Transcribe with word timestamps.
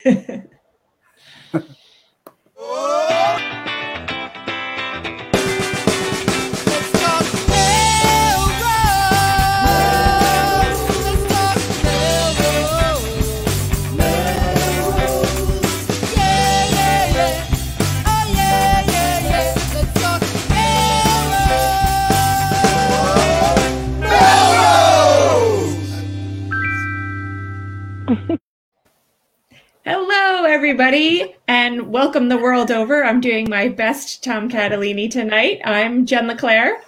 Hello, 0.00 0.42
everybody, 30.88 31.36
and 31.46 31.92
welcome 31.92 32.30
the 32.30 32.38
world 32.38 32.70
over. 32.70 33.04
I'm 33.04 33.20
doing 33.20 33.46
my 33.50 33.68
best 33.68 34.24
Tom 34.24 34.48
Catalini 34.48 35.10
tonight. 35.10 35.60
I'm 35.62 36.06
Jen 36.06 36.26
LeClaire. 36.28 36.80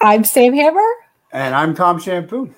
I'm 0.00 0.24
Sam 0.24 0.54
Hammer. 0.54 0.80
And 1.30 1.54
I'm 1.54 1.74
Tom 1.74 2.00
Shampoo. 2.00 2.54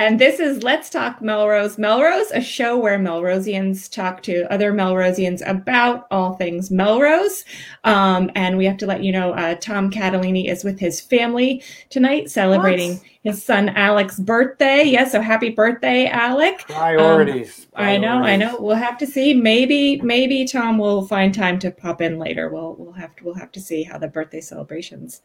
And 0.00 0.18
this 0.18 0.40
is 0.40 0.62
Let's 0.62 0.88
Talk 0.88 1.20
Melrose 1.20 1.76
Melrose, 1.76 2.30
a 2.30 2.40
show 2.40 2.78
where 2.78 2.98
Melrosians 2.98 3.86
talk 3.92 4.22
to 4.22 4.50
other 4.50 4.72
Melrosians 4.72 5.46
about 5.46 6.06
all 6.10 6.32
things 6.36 6.70
Melrose. 6.70 7.44
Um, 7.84 8.30
and 8.34 8.56
we 8.56 8.64
have 8.64 8.78
to 8.78 8.86
let 8.86 9.04
you 9.04 9.12
know 9.12 9.34
uh, 9.34 9.56
Tom 9.56 9.90
Catalini 9.90 10.50
is 10.50 10.64
with 10.64 10.80
his 10.80 11.02
family 11.02 11.62
tonight, 11.90 12.30
celebrating 12.30 12.92
what? 12.92 13.02
his 13.24 13.44
son 13.44 13.68
Alec's 13.76 14.18
birthday. 14.18 14.84
Yes, 14.84 15.08
yeah, 15.08 15.08
so 15.08 15.20
happy 15.20 15.50
birthday, 15.50 16.06
Alec. 16.06 16.60
Priorities, 16.60 17.66
um, 17.74 17.84
I 17.84 17.98
know, 17.98 18.22
I 18.22 18.36
know. 18.36 18.56
We'll 18.58 18.76
have 18.76 18.96
to 19.00 19.06
see. 19.06 19.34
Maybe, 19.34 20.00
maybe 20.00 20.46
Tom 20.46 20.78
will 20.78 21.06
find 21.06 21.34
time 21.34 21.58
to 21.58 21.70
pop 21.70 22.00
in 22.00 22.18
later. 22.18 22.48
We'll 22.48 22.74
we'll 22.78 22.92
have 22.92 23.14
to 23.16 23.24
we'll 23.24 23.34
have 23.34 23.52
to 23.52 23.60
see 23.60 23.82
how 23.82 23.98
the 23.98 24.08
birthday 24.08 24.40
celebrations 24.40 25.20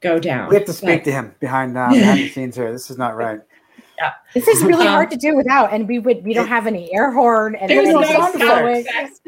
go 0.00 0.18
down. 0.18 0.48
We 0.48 0.56
have 0.56 0.64
to 0.64 0.72
speak 0.72 1.00
but, 1.00 1.04
to 1.04 1.12
him 1.12 1.34
behind 1.38 1.76
uh, 1.76 1.90
behind 1.90 2.18
the 2.18 2.28
scenes 2.30 2.56
here. 2.56 2.72
This 2.72 2.90
is 2.90 2.96
not 2.96 3.14
right. 3.16 3.40
Yeah. 3.98 4.12
This 4.34 4.46
is 4.48 4.62
really 4.62 4.86
um, 4.86 4.92
hard 4.92 5.10
to 5.10 5.16
do 5.16 5.36
without, 5.36 5.72
and 5.72 5.88
we 5.88 5.98
would 5.98 6.24
we 6.24 6.34
don't 6.34 6.48
have 6.48 6.66
any 6.66 6.92
air 6.94 7.10
horn 7.10 7.54
and 7.54 7.70
there's 7.70 7.88
no 7.88 8.02
sound 8.02 8.34
effects. 8.36 9.20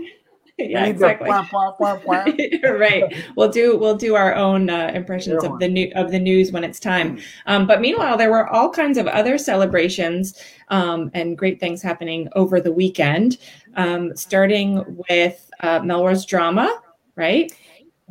yeah, 0.59 0.87
exactly. 0.87 1.31
right. 2.65 3.15
We'll 3.37 3.49
do 3.49 3.79
we'll 3.79 3.97
do 3.97 4.15
our 4.15 4.35
own 4.35 4.69
uh, 4.69 4.91
impressions 4.95 5.45
of 5.45 5.59
the 5.59 5.69
new 5.69 5.91
of 5.95 6.11
the 6.11 6.19
news 6.19 6.53
when 6.53 6.65
it's 6.65 6.81
time. 6.81 7.19
Um, 7.47 7.67
but 7.67 7.81
meanwhile, 7.81 8.17
there 8.17 8.31
were 8.31 8.49
all 8.49 8.71
kinds 8.71 8.99
of 8.99 9.07
other 9.07 9.39
celebrations 9.39 10.43
um, 10.69 11.11
and 11.15 11.39
great 11.39 11.61
things 11.61 11.81
happening 11.81 12.29
over 12.33 12.61
the 12.61 12.73
weekend. 12.73 13.39
Um, 13.75 14.17
starting 14.17 14.85
with 15.09 15.51
uh, 15.61 15.81
Melrose 15.81 16.27
Drama, 16.27 16.83
right? 17.15 17.53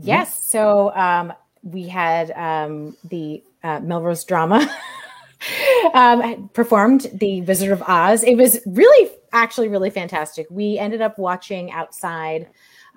Yes. 0.01 0.43
So 0.45 0.93
um, 0.95 1.33
we 1.63 1.87
had 1.87 2.31
um, 2.31 2.95
the 3.03 3.43
uh, 3.63 3.79
Melrose 3.81 4.23
Drama. 4.23 4.67
um, 5.93 6.49
performed 6.53 7.09
the 7.13 7.41
Wizard 7.41 7.71
of 7.71 7.81
Oz. 7.83 8.23
It 8.23 8.35
was 8.35 8.59
really, 8.65 9.11
actually, 9.31 9.67
really 9.67 9.89
fantastic. 9.89 10.47
We 10.49 10.77
ended 10.77 11.01
up 11.01 11.17
watching 11.17 11.71
outside, 11.71 12.47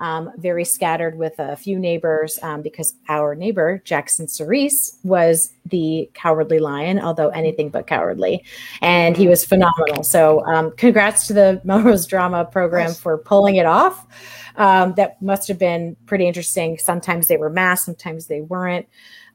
um, 0.01 0.33
very 0.39 0.65
scattered 0.65 1.17
with 1.17 1.39
a 1.39 1.55
few 1.57 1.79
neighbors, 1.79 2.39
um, 2.43 2.63
because 2.63 2.95
our 3.09 3.35
neighbor 3.35 3.81
Jackson 3.85 4.27
Cerise 4.27 4.99
was 5.05 5.53
the 5.67 6.11
Cowardly 6.15 6.59
Lion, 6.59 6.99
although 6.99 7.29
anything 7.29 7.69
but 7.69 7.87
cowardly, 7.87 8.45
and 8.81 9.17
he 9.17 9.29
was 9.29 9.45
phenomenal. 9.45 10.03
So, 10.03 10.45
um, 10.47 10.73
congrats 10.77 11.27
to 11.29 11.35
the 11.35 11.61
Melrose 11.65 12.07
Drama 12.07 12.47
program 12.47 12.95
for 12.95 13.19
pulling 13.19 13.57
it 13.57 13.67
off. 13.67 14.07
Um, 14.57 14.95
that 14.97 15.21
must 15.23 15.47
have 15.49 15.59
been 15.59 15.97
pretty 16.07 16.27
interesting. 16.27 16.77
Sometimes 16.79 17.29
they 17.29 17.37
were 17.37 17.51
masked, 17.51 17.87
sometimes 17.87 18.27
they 18.27 18.41
weren't. 18.41 18.87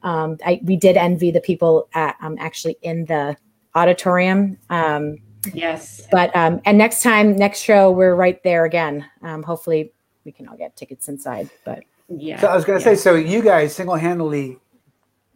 Um, 0.02 0.36
I, 0.44 0.60
we 0.62 0.76
did 0.76 0.96
envy 0.96 1.30
the 1.30 1.40
people 1.40 1.88
at, 1.94 2.16
um, 2.20 2.36
actually 2.38 2.76
in 2.82 3.06
the 3.06 3.36
auditorium. 3.74 4.58
Um, 4.68 5.16
yes. 5.54 6.06
But 6.10 6.34
um, 6.36 6.60
and 6.64 6.76
next 6.76 7.02
time, 7.02 7.36
next 7.36 7.60
show, 7.60 7.90
we're 7.90 8.14
right 8.14 8.42
there 8.42 8.64
again. 8.64 9.08
Um, 9.22 9.42
hopefully, 9.42 9.92
we 10.26 10.32
can 10.32 10.46
all 10.48 10.56
get 10.56 10.76
tickets 10.76 11.08
inside. 11.08 11.48
But 11.64 11.84
yeah. 12.08 12.38
So 12.40 12.48
I 12.48 12.56
was 12.56 12.66
going 12.66 12.78
to 12.78 12.84
yeah. 12.84 12.96
say, 12.96 13.00
so 13.00 13.14
you 13.14 13.40
guys 13.40 13.74
single 13.74 13.94
handedly 13.94 14.58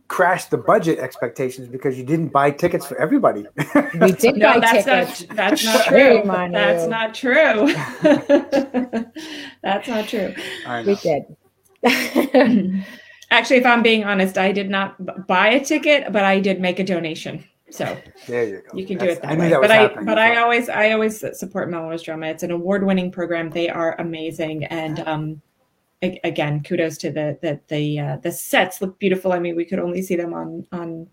crashed 0.08 0.50
the 0.50 0.58
budget 0.58 0.98
expectations 0.98 1.68
because 1.68 1.96
you 1.96 2.04
didn't 2.04 2.28
buy 2.28 2.50
tickets 2.50 2.84
for 2.84 3.00
everybody. 3.00 3.46
We 4.00 4.10
did 4.12 4.36
no, 4.36 4.54
buy 4.54 4.60
that's 4.60 4.84
tickets. 4.84 5.28
Not, 5.28 5.36
that's 5.36 5.64
not 5.64 5.84
true. 5.86 6.22
That's 6.24 6.86
not 6.88 7.14
true. 7.14 7.72
that's 9.62 9.88
not 9.88 10.08
true. 10.08 10.34
We 10.84 10.94
did. 10.96 11.24
Actually, 13.30 13.58
if 13.58 13.66
I'm 13.66 13.84
being 13.84 14.02
honest, 14.02 14.36
I 14.36 14.50
did 14.50 14.68
not 14.68 15.26
buy 15.28 15.48
a 15.50 15.64
ticket, 15.64 16.12
but 16.12 16.24
I 16.24 16.40
did 16.40 16.60
make 16.60 16.80
a 16.80 16.84
donation. 16.84 17.44
So 17.70 17.97
there 18.26 18.44
you 18.44 18.62
go. 18.69 18.76
You 18.76 18.86
can 18.86 18.98
That's, 18.98 19.14
do 19.14 19.19
it 19.19 19.22
that 19.22 19.31
I 19.31 19.36
way. 19.36 19.48
That 19.48 19.60
but 19.60 19.70
I 19.70 19.88
but 20.03 20.19
I 20.19 20.36
always 20.36 20.69
I 20.69 20.91
always 20.92 21.25
support 21.38 21.70
Melrose 21.70 22.03
Drama. 22.03 22.26
It's 22.26 22.42
an 22.42 22.50
award 22.50 22.84
winning 22.84 23.10
program. 23.10 23.50
They 23.50 23.69
are 23.69 23.98
amazing, 24.00 24.64
and 24.64 25.00
um, 25.00 25.42
again, 26.03 26.62
kudos 26.62 26.98
to 26.98 27.10
the 27.10 27.38
the 27.42 27.60
the 27.69 27.98
uh, 27.98 28.16
the 28.16 28.32
sets 28.32 28.81
look 28.81 28.98
beautiful. 28.98 29.32
I 29.32 29.38
mean, 29.38 29.56
we 29.56 29.64
could 29.64 29.78
only 29.78 30.03
see 30.03 30.16
them 30.16 30.34
on 30.34 30.66
on 30.72 31.06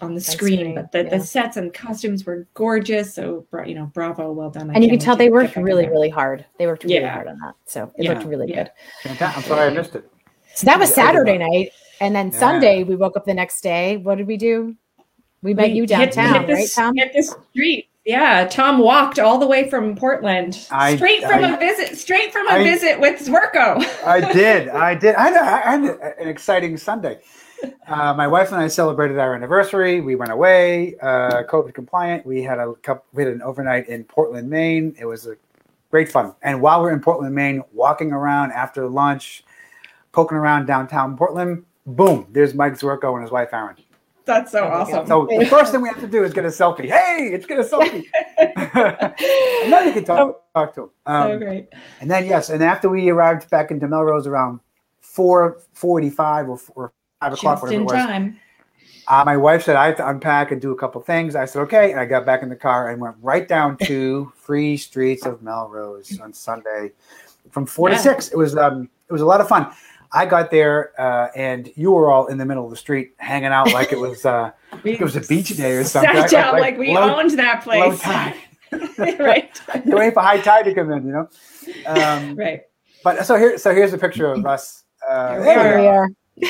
on 0.00 0.14
the 0.14 0.20
screen, 0.20 0.58
screen, 0.58 0.74
but 0.74 0.92
the, 0.92 1.04
yeah. 1.04 1.10
the 1.10 1.20
sets 1.20 1.56
and 1.56 1.72
costumes 1.72 2.24
were 2.24 2.46
gorgeous. 2.54 3.14
So 3.14 3.46
you 3.66 3.74
know, 3.74 3.86
bravo, 3.86 4.32
well 4.32 4.50
done. 4.50 4.70
I 4.70 4.74
and 4.74 4.84
you 4.84 4.90
can 4.90 4.98
tell 4.98 5.16
they 5.16 5.30
worked 5.30 5.56
really, 5.56 5.88
really 5.88 6.10
hard. 6.10 6.44
They 6.58 6.66
worked 6.66 6.84
really 6.84 6.96
yeah. 6.96 7.14
hard 7.14 7.28
on 7.28 7.38
that. 7.38 7.54
So 7.66 7.92
it 7.96 8.04
yeah. 8.04 8.12
looked 8.12 8.26
really 8.26 8.52
good. 8.52 8.70
I'm 9.04 9.42
sorry 9.42 9.68
I 9.68 9.70
missed 9.70 9.94
it. 9.94 10.08
So 10.54 10.66
that 10.66 10.78
was 10.78 10.94
Saturday 10.94 11.38
night. 11.38 11.70
And 12.00 12.14
then 12.16 12.30
yeah. 12.32 12.38
Sunday, 12.38 12.82
we 12.82 12.96
woke 12.96 13.16
up 13.16 13.24
the 13.24 13.34
next 13.34 13.60
day. 13.60 13.96
What 13.96 14.18
did 14.18 14.26
we 14.26 14.36
do? 14.36 14.76
We 15.42 15.54
met 15.54 15.70
we 15.70 15.76
you 15.76 15.86
downtown, 15.86 16.34
hit, 16.34 16.48
hit 16.48 16.54
right, 16.54 16.70
Tom? 16.72 16.96
Hit 16.96 17.12
the 17.12 17.22
street. 17.22 17.88
Yeah, 18.04 18.48
Tom 18.48 18.78
walked 18.78 19.20
all 19.20 19.38
the 19.38 19.46
way 19.46 19.70
from 19.70 19.94
Portland, 19.94 20.66
I, 20.72 20.96
straight 20.96 21.22
from 21.22 21.44
I, 21.44 21.54
a 21.54 21.58
visit, 21.58 21.96
straight 21.96 22.32
from 22.32 22.48
a 22.48 22.54
I, 22.54 22.64
visit 22.64 22.98
with 22.98 23.20
Zwerko. 23.20 23.84
I 24.04 24.32
did, 24.32 24.68
I 24.68 24.96
did. 24.96 25.14
I 25.14 25.28
had, 25.28 25.36
I 25.36 25.70
had 25.70 26.16
an 26.18 26.28
exciting 26.28 26.76
Sunday. 26.76 27.20
Uh, 27.86 28.12
my 28.14 28.26
wife 28.26 28.50
and 28.50 28.60
I 28.60 28.66
celebrated 28.66 29.18
our 29.18 29.36
anniversary. 29.36 30.00
We 30.00 30.16
went 30.16 30.32
away, 30.32 30.96
uh, 31.00 31.44
COVID 31.48 31.74
compliant. 31.74 32.26
We 32.26 32.42
had 32.42 32.58
a 32.58 32.74
couple. 32.82 33.04
We 33.12 33.22
had 33.22 33.32
an 33.32 33.42
overnight 33.42 33.88
in 33.88 34.02
Portland, 34.02 34.50
Maine. 34.50 34.96
It 34.98 35.06
was 35.06 35.28
a 35.28 35.36
great 35.92 36.10
fun. 36.10 36.34
And 36.42 36.60
while 36.60 36.82
we're 36.82 36.92
in 36.92 37.00
Portland, 37.00 37.32
Maine, 37.36 37.62
walking 37.72 38.10
around 38.10 38.50
after 38.50 38.88
lunch, 38.88 39.44
poking 40.10 40.38
around 40.38 40.66
downtown 40.66 41.16
Portland, 41.16 41.64
boom, 41.86 42.26
there's 42.32 42.52
Mike 42.52 42.72
Zwerko 42.72 43.12
and 43.14 43.22
his 43.22 43.30
wife 43.30 43.50
Aaron. 43.52 43.76
That's 44.24 44.52
so 44.52 44.64
awesome. 44.64 45.06
So 45.06 45.26
the 45.26 45.46
first 45.46 45.72
thing 45.72 45.82
we 45.82 45.88
have 45.88 46.00
to 46.00 46.06
do 46.06 46.22
is 46.22 46.32
get 46.32 46.44
a 46.44 46.48
selfie. 46.48 46.88
Hey, 46.88 47.30
it's 47.32 47.46
get 47.46 47.58
a 47.58 47.64
selfie. 47.64 48.04
and 48.38 49.72
then 49.72 49.88
you 49.88 49.92
can 49.92 50.04
talk, 50.04 50.18
oh, 50.18 50.40
talk 50.54 50.74
to 50.74 50.82
him. 50.82 50.90
Um, 51.06 51.30
so 51.32 51.38
great. 51.38 51.68
And 52.00 52.10
then 52.10 52.26
yes, 52.26 52.50
and 52.50 52.62
after 52.62 52.88
we 52.88 53.08
arrived 53.10 53.50
back 53.50 53.70
into 53.70 53.88
Melrose 53.88 54.26
around 54.26 54.60
four 55.00 55.58
forty-five 55.72 56.48
or, 56.48 56.60
or 56.74 56.92
five 57.20 57.32
o'clock, 57.32 57.56
Just 57.56 57.62
whatever 57.62 57.72
in 57.72 57.80
it 57.82 57.84
was. 57.84 57.92
Time. 57.94 58.38
Uh, 59.08 59.24
my 59.26 59.36
wife 59.36 59.64
said 59.64 59.74
I 59.74 59.86
have 59.86 59.96
to 59.96 60.08
unpack 60.08 60.52
and 60.52 60.60
do 60.60 60.70
a 60.70 60.76
couple 60.76 61.00
things. 61.00 61.34
I 61.34 61.44
said 61.44 61.62
okay, 61.62 61.90
and 61.90 61.98
I 61.98 62.06
got 62.06 62.24
back 62.24 62.42
in 62.42 62.48
the 62.48 62.56
car 62.56 62.90
and 62.90 63.00
went 63.00 63.16
right 63.20 63.48
down 63.48 63.76
to 63.78 64.32
Free 64.36 64.76
Streets 64.76 65.26
of 65.26 65.42
Melrose 65.42 66.20
on 66.20 66.32
Sunday 66.32 66.92
from 67.50 67.66
four 67.66 67.90
yeah. 67.90 67.96
to 67.96 68.02
six. 68.02 68.28
It 68.28 68.36
was 68.36 68.56
um, 68.56 68.88
it 69.08 69.12
was 69.12 69.22
a 69.22 69.26
lot 69.26 69.40
of 69.40 69.48
fun. 69.48 69.72
I 70.12 70.26
got 70.26 70.50
there 70.50 70.92
uh, 71.00 71.28
and 71.34 71.70
you 71.74 71.92
were 71.92 72.10
all 72.10 72.26
in 72.26 72.38
the 72.38 72.44
middle 72.44 72.64
of 72.64 72.70
the 72.70 72.76
street 72.76 73.12
hanging 73.16 73.52
out 73.52 73.72
like 73.72 73.92
it 73.92 73.98
was 73.98 74.26
uh, 74.26 74.50
it 74.84 75.00
was 75.00 75.16
a 75.16 75.20
beach 75.20 75.56
day 75.56 75.72
or 75.72 75.84
something. 75.84 76.14
Sat 76.14 76.30
down 76.30 76.52
like, 76.52 76.62
like, 76.62 76.78
we 76.78 76.94
low, 76.94 77.18
owned 77.18 77.30
that 77.38 77.62
place. 77.62 77.80
Low 77.80 77.96
tide. 77.96 78.36
right. 79.18 79.60
You're 79.84 79.98
waiting 79.98 80.14
for 80.14 80.22
high 80.22 80.40
tide 80.40 80.64
to 80.64 80.74
come 80.74 80.90
in, 80.92 81.06
you 81.06 81.12
know. 81.12 81.28
Um, 81.86 82.34
right. 82.36 82.62
But 83.04 83.26
so 83.26 83.36
here, 83.36 83.58
so 83.58 83.74
here's 83.74 83.92
a 83.92 83.98
picture 83.98 84.26
of 84.26 84.46
us. 84.46 84.84
Uh, 85.08 85.42
here 85.42 85.80
we 85.80 85.86
are. 85.86 86.08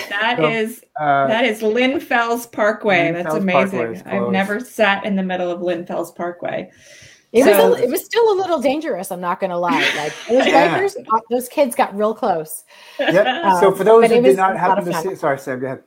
That 0.08 0.36
so, 0.38 0.48
is 0.48 0.84
uh, 1.00 1.26
that 1.26 1.44
is 1.44 1.62
Lynn 1.62 1.98
Fells 1.98 2.46
Parkway. 2.46 3.06
Lynn 3.06 3.14
That's 3.14 3.26
Fells 3.28 3.42
amazing. 3.42 4.02
I've 4.06 4.30
never 4.30 4.60
sat 4.60 5.04
in 5.04 5.16
the 5.16 5.22
middle 5.22 5.50
of 5.50 5.60
Lynn 5.60 5.84
Fells 5.84 6.12
Parkway. 6.12 6.70
It 7.32 7.44
so, 7.44 7.70
was 7.70 7.80
a, 7.80 7.84
it 7.84 7.90
was 7.90 8.04
still 8.04 8.32
a 8.32 8.36
little 8.36 8.60
dangerous. 8.60 9.10
I'm 9.10 9.20
not 9.20 9.40
going 9.40 9.50
to 9.50 9.56
lie. 9.56 9.80
Like 9.96 10.12
those 10.28 10.46
yeah. 10.46 10.78
bikers, 10.78 10.94
those 11.30 11.48
kids 11.48 11.74
got 11.74 11.96
real 11.96 12.14
close. 12.14 12.64
Yep. 12.98 13.26
Um, 13.26 13.60
so 13.60 13.72
for 13.72 13.84
those 13.84 14.10
who 14.10 14.20
did 14.20 14.36
not 14.36 14.58
happen 14.58 14.84
to 14.84 14.94
see, 14.94 15.14
sorry, 15.14 15.38
Sam, 15.38 15.58
go 15.58 15.66
ahead. 15.66 15.82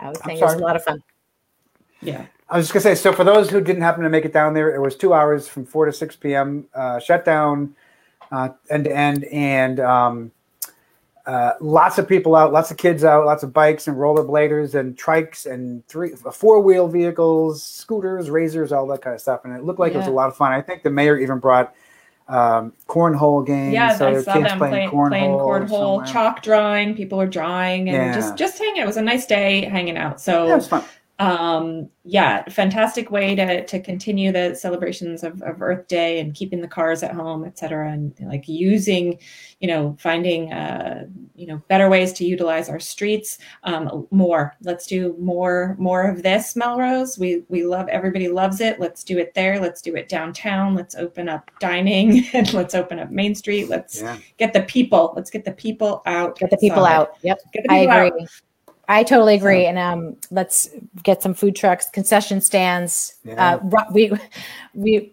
I 0.00 0.08
was 0.08 0.20
saying 0.24 0.38
it 0.38 0.42
was 0.42 0.54
a 0.54 0.58
lot 0.58 0.74
of 0.74 0.82
fun. 0.82 1.00
Yeah. 2.02 2.26
I 2.48 2.56
was 2.56 2.66
just 2.66 2.72
gonna 2.72 2.96
say. 2.96 3.00
So 3.00 3.12
for 3.12 3.24
those 3.24 3.50
who 3.50 3.60
didn't 3.60 3.82
happen 3.82 4.02
to 4.04 4.08
make 4.08 4.24
it 4.24 4.32
down 4.32 4.54
there, 4.54 4.74
it 4.74 4.80
was 4.80 4.96
two 4.96 5.12
hours 5.12 5.46
from 5.46 5.66
four 5.66 5.84
to 5.84 5.92
six 5.92 6.16
p.m. 6.16 6.66
Uh, 6.74 6.98
shut 6.98 7.24
down 7.24 7.76
uh, 8.32 8.48
end 8.70 8.84
to 8.84 8.96
end, 8.96 9.24
and 9.24 9.80
um, 9.80 10.32
uh, 11.28 11.52
lots 11.60 11.98
of 11.98 12.08
people 12.08 12.34
out, 12.34 12.54
lots 12.54 12.70
of 12.70 12.78
kids 12.78 13.04
out, 13.04 13.26
lots 13.26 13.42
of 13.42 13.52
bikes 13.52 13.86
and 13.86 13.98
rollerbladers 13.98 14.74
and 14.74 14.96
trikes 14.96 15.44
and 15.44 15.86
three 15.86 16.12
four 16.32 16.60
wheel 16.62 16.88
vehicles, 16.88 17.62
scooters, 17.62 18.30
razors, 18.30 18.72
all 18.72 18.86
that 18.86 19.02
kind 19.02 19.14
of 19.14 19.20
stuff. 19.20 19.44
And 19.44 19.54
it 19.54 19.62
looked 19.62 19.78
like 19.78 19.92
yeah. 19.92 19.98
it 19.98 20.00
was 20.00 20.08
a 20.08 20.12
lot 20.12 20.28
of 20.28 20.36
fun. 20.38 20.52
I 20.52 20.62
think 20.62 20.84
the 20.84 20.90
mayor 20.90 21.18
even 21.18 21.38
brought 21.38 21.74
um, 22.28 22.72
cornhole 22.86 23.46
games. 23.46 23.74
Yeah, 23.74 23.94
so 23.94 24.08
I 24.08 24.22
saw 24.22 24.40
them 24.40 24.56
playing, 24.56 24.88
cornhole, 24.88 25.08
playing 25.10 25.30
cornhole, 25.32 26.06
chalk 26.10 26.42
drawing. 26.42 26.94
People 26.94 27.18
were 27.18 27.26
drawing 27.26 27.90
and 27.90 27.96
yeah. 27.96 28.14
just 28.14 28.36
just 28.38 28.58
hanging. 28.58 28.80
It 28.80 28.86
was 28.86 28.96
a 28.96 29.02
nice 29.02 29.26
day 29.26 29.66
hanging 29.66 29.98
out. 29.98 30.22
So 30.22 30.46
yeah, 30.46 30.52
it 30.54 30.56
was 30.56 30.68
fun 30.68 30.82
um, 31.18 31.88
yeah, 32.04 32.44
fantastic 32.48 33.10
way 33.10 33.34
to 33.34 33.66
to 33.66 33.80
continue 33.80 34.30
the 34.30 34.54
celebrations 34.54 35.24
of, 35.24 35.42
of 35.42 35.60
Earth 35.60 35.88
Day 35.88 36.20
and 36.20 36.32
keeping 36.32 36.60
the 36.60 36.68
cars 36.68 37.02
at 37.02 37.12
home, 37.12 37.44
et 37.44 37.58
cetera, 37.58 37.90
and 37.90 38.14
like 38.20 38.46
using, 38.46 39.18
you 39.58 39.66
know, 39.66 39.96
finding 39.98 40.52
uh, 40.52 41.06
you 41.34 41.46
know 41.46 41.60
better 41.66 41.88
ways 41.88 42.12
to 42.14 42.24
utilize 42.24 42.68
our 42.68 42.78
streets. 42.78 43.38
Um, 43.64 44.06
more, 44.12 44.54
let's 44.62 44.86
do 44.86 45.16
more 45.18 45.74
more 45.78 46.08
of 46.08 46.22
this, 46.22 46.54
Melrose. 46.54 47.18
We 47.18 47.42
we 47.48 47.64
love 47.64 47.88
everybody 47.88 48.28
loves 48.28 48.60
it. 48.60 48.78
Let's 48.78 49.02
do 49.02 49.18
it 49.18 49.34
there. 49.34 49.58
Let's 49.58 49.82
do 49.82 49.96
it 49.96 50.08
downtown. 50.08 50.76
Let's 50.76 50.94
open 50.94 51.28
up 51.28 51.50
dining 51.58 52.26
and 52.32 52.52
let's 52.54 52.76
open 52.76 53.00
up 53.00 53.10
Main 53.10 53.34
Street. 53.34 53.68
Let's 53.68 54.00
yeah. 54.00 54.18
get 54.36 54.52
the 54.52 54.62
people. 54.62 55.14
Let's 55.16 55.30
get 55.30 55.44
the 55.44 55.52
people 55.52 56.00
out. 56.06 56.38
Get 56.38 56.50
the 56.50 56.58
people 56.58 56.86
out. 56.86 57.16
Yep, 57.22 57.40
the 57.42 57.60
people 57.60 57.76
I 57.76 57.78
agree. 57.78 58.22
Out. 58.22 58.28
I 58.88 59.02
totally 59.02 59.34
agree. 59.34 59.64
So, 59.64 59.68
and 59.68 59.78
um, 59.78 60.16
let's 60.30 60.70
get 61.02 61.22
some 61.22 61.34
food 61.34 61.54
trucks, 61.54 61.90
concession 61.90 62.40
stands. 62.40 63.14
Yeah. 63.22 63.56
Uh, 63.62 63.82
we, 63.92 64.12
we, 64.74 65.10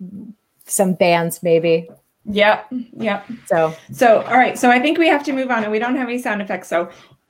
some 0.65 0.93
bands 0.93 1.43
maybe. 1.43 1.89
Yep. 2.25 2.67
Yep. 2.97 3.27
So, 3.45 3.75
so, 3.91 4.21
all 4.21 4.37
right. 4.37 4.57
So 4.57 4.71
I 4.71 4.79
think 4.79 4.97
we 4.97 5.07
have 5.07 5.23
to 5.25 5.33
move 5.33 5.51
on 5.51 5.63
and 5.63 5.71
we 5.71 5.79
don't 5.79 5.95
have 5.95 6.07
any 6.07 6.19
sound 6.19 6.41
effects. 6.41 6.69
So 6.69 6.89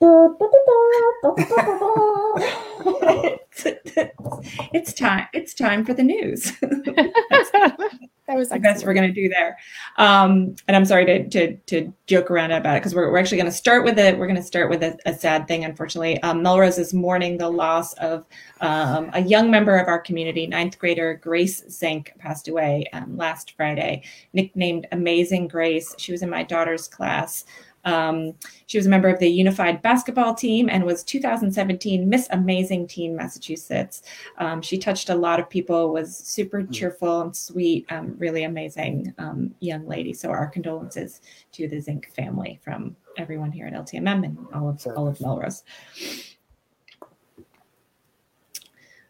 it's 4.72 4.92
time. 4.92 5.26
It's 5.32 5.54
time 5.54 5.84
for 5.84 5.94
the 5.94 6.02
news. 6.02 6.52
that 8.26 8.36
was 8.36 8.48
the 8.48 8.58
best 8.58 8.84
we're 8.84 8.94
going 8.94 9.12
to 9.12 9.20
do 9.20 9.28
there. 9.28 9.56
Um, 9.98 10.56
and 10.66 10.76
I'm 10.76 10.84
sorry 10.84 11.04
to, 11.06 11.28
to, 11.28 11.56
to 11.56 11.92
joke 12.06 12.30
around 12.30 12.50
about 12.50 12.76
it 12.76 12.80
because 12.80 12.94
we're, 12.94 13.10
we're 13.10 13.18
actually 13.18 13.38
going 13.38 13.50
to 13.50 13.56
start 13.56 13.84
with 13.84 13.98
it. 13.98 14.18
We're 14.18 14.26
going 14.26 14.36
to 14.36 14.42
start 14.42 14.68
with 14.68 14.82
a, 14.82 14.98
a 15.06 15.14
sad 15.14 15.46
thing. 15.46 15.64
Unfortunately, 15.64 16.20
um, 16.22 16.42
Melrose 16.42 16.78
is 16.78 16.92
mourning 16.92 17.38
the 17.38 17.48
loss 17.48 17.92
of 17.94 18.26
um, 18.60 19.10
a 19.12 19.22
young 19.22 19.50
member 19.50 19.76
of 19.78 19.86
our 19.86 20.00
community, 20.00 20.46
ninth 20.46 20.78
grader 20.78 21.14
Grace 21.14 21.62
Zink, 21.70 22.12
passed 22.18 22.48
away 22.48 22.84
um, 22.92 23.16
last 23.16 23.52
Friday. 23.56 24.02
Nicknamed 24.32 24.88
Amazing 24.90 25.46
Grace, 25.48 25.94
she 25.98 26.10
was 26.10 26.22
in 26.22 26.30
my 26.30 26.42
daughter's 26.42 26.88
class. 26.88 27.44
Um, 27.86 28.34
she 28.66 28.76
was 28.76 28.86
a 28.86 28.90
member 28.90 29.08
of 29.08 29.18
the 29.18 29.28
unified 29.28 29.80
basketball 29.80 30.34
team 30.34 30.68
and 30.68 30.84
was 30.84 31.02
2017 31.04 32.08
Miss 32.08 32.28
Amazing 32.30 32.88
Teen 32.88 33.16
Massachusetts. 33.16 34.02
Um, 34.38 34.60
she 34.60 34.76
touched 34.76 35.08
a 35.08 35.14
lot 35.14 35.40
of 35.40 35.48
people, 35.48 35.92
was 35.92 36.14
super 36.14 36.60
hmm. 36.60 36.70
cheerful 36.70 37.22
and 37.22 37.34
sweet, 37.34 37.86
um, 37.90 38.14
really 38.18 38.44
amazing 38.44 39.14
um, 39.18 39.54
young 39.60 39.86
lady. 39.86 40.12
So 40.12 40.30
our 40.30 40.48
condolences 40.48 41.20
to 41.52 41.68
the 41.68 41.80
Zink 41.80 42.12
family 42.14 42.60
from 42.62 42.96
everyone 43.16 43.52
here 43.52 43.66
at 43.66 43.72
LTMM 43.72 44.24
and 44.24 44.38
all 44.52 44.68
of 44.68 44.86
all 44.96 45.08
of 45.08 45.20
Melrose. 45.20 45.62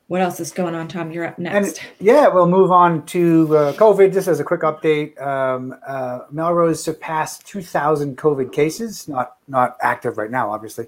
What 0.08 0.20
else 0.20 0.38
is 0.38 0.53
going 0.53 0.76
on, 0.76 0.87
Tom? 0.87 1.11
You're 1.11 1.25
up 1.26 1.38
next. 1.38 1.79
And, 1.79 1.88
yeah, 1.99 2.29
we'll 2.29 2.47
move 2.47 2.70
on 2.70 3.05
to 3.06 3.56
uh, 3.56 3.73
COVID. 3.73 4.12
Just 4.12 4.29
as 4.29 4.38
a 4.38 4.44
quick 4.44 4.61
update, 4.61 5.20
um, 5.20 5.75
uh, 5.85 6.20
Melrose 6.31 6.82
surpassed 6.82 7.44
2,000 7.47 8.17
COVID 8.17 8.53
cases, 8.53 9.08
not 9.08 9.37
not 9.49 9.76
active 9.81 10.17
right 10.17 10.31
now, 10.31 10.50
obviously. 10.50 10.87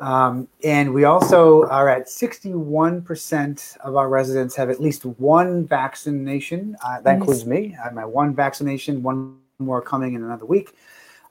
Um, 0.00 0.48
and 0.62 0.92
we 0.92 1.04
also 1.04 1.64
are 1.64 1.88
at 1.88 2.06
61% 2.06 3.76
of 3.78 3.96
our 3.96 4.08
residents 4.08 4.54
have 4.56 4.68
at 4.68 4.80
least 4.80 5.04
one 5.04 5.66
vaccination. 5.66 6.76
Uh, 6.84 7.00
that 7.00 7.04
nice. 7.04 7.16
includes 7.16 7.46
me. 7.46 7.76
I 7.80 7.84
have 7.84 7.94
my 7.94 8.04
one 8.04 8.34
vaccination, 8.34 9.02
one 9.02 9.38
more 9.58 9.80
coming 9.80 10.14
in 10.14 10.22
another 10.22 10.44
week. 10.44 10.74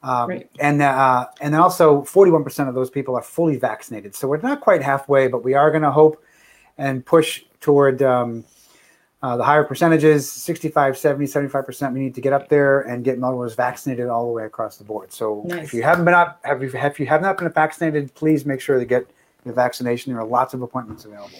Um, 0.02 0.28
right. 0.28 0.50
And 0.60 0.82
uh, 0.82 1.26
and 1.40 1.56
also 1.56 2.02
41% 2.02 2.68
of 2.68 2.74
those 2.74 2.90
people 2.90 3.16
are 3.16 3.22
fully 3.22 3.56
vaccinated. 3.56 4.14
So 4.14 4.28
we're 4.28 4.40
not 4.40 4.60
quite 4.60 4.82
halfway, 4.82 5.26
but 5.26 5.42
we 5.42 5.54
are 5.54 5.70
going 5.70 5.82
to 5.82 5.90
hope 5.90 6.22
and 6.78 7.04
push 7.04 7.42
toward 7.60 8.02
um, 8.02 8.44
uh, 9.22 9.36
the 9.36 9.42
higher 9.42 9.64
percentages 9.64 10.30
65 10.30 10.96
70 10.96 11.26
75% 11.26 11.92
we 11.92 12.00
need 12.00 12.14
to 12.14 12.20
get 12.20 12.32
up 12.32 12.48
there 12.48 12.82
and 12.82 13.04
get 13.04 13.18
Melrose 13.18 13.54
vaccinated 13.54 14.08
all 14.08 14.26
the 14.26 14.32
way 14.32 14.44
across 14.44 14.76
the 14.76 14.84
board 14.84 15.12
so 15.12 15.42
nice. 15.46 15.64
if 15.64 15.74
you 15.74 15.82
haven't 15.82 16.04
been 16.04 16.14
up 16.14 16.40
have 16.44 16.62
you, 16.62 16.70
if 16.72 17.00
you 17.00 17.06
have 17.06 17.22
not 17.22 17.38
been 17.38 17.50
vaccinated 17.50 18.14
please 18.14 18.44
make 18.44 18.60
sure 18.60 18.78
to 18.78 18.84
get 18.84 19.06
your 19.44 19.54
vaccination 19.54 20.12
there 20.12 20.20
are 20.20 20.26
lots 20.26 20.54
of 20.54 20.62
appointments 20.62 21.04
available 21.04 21.30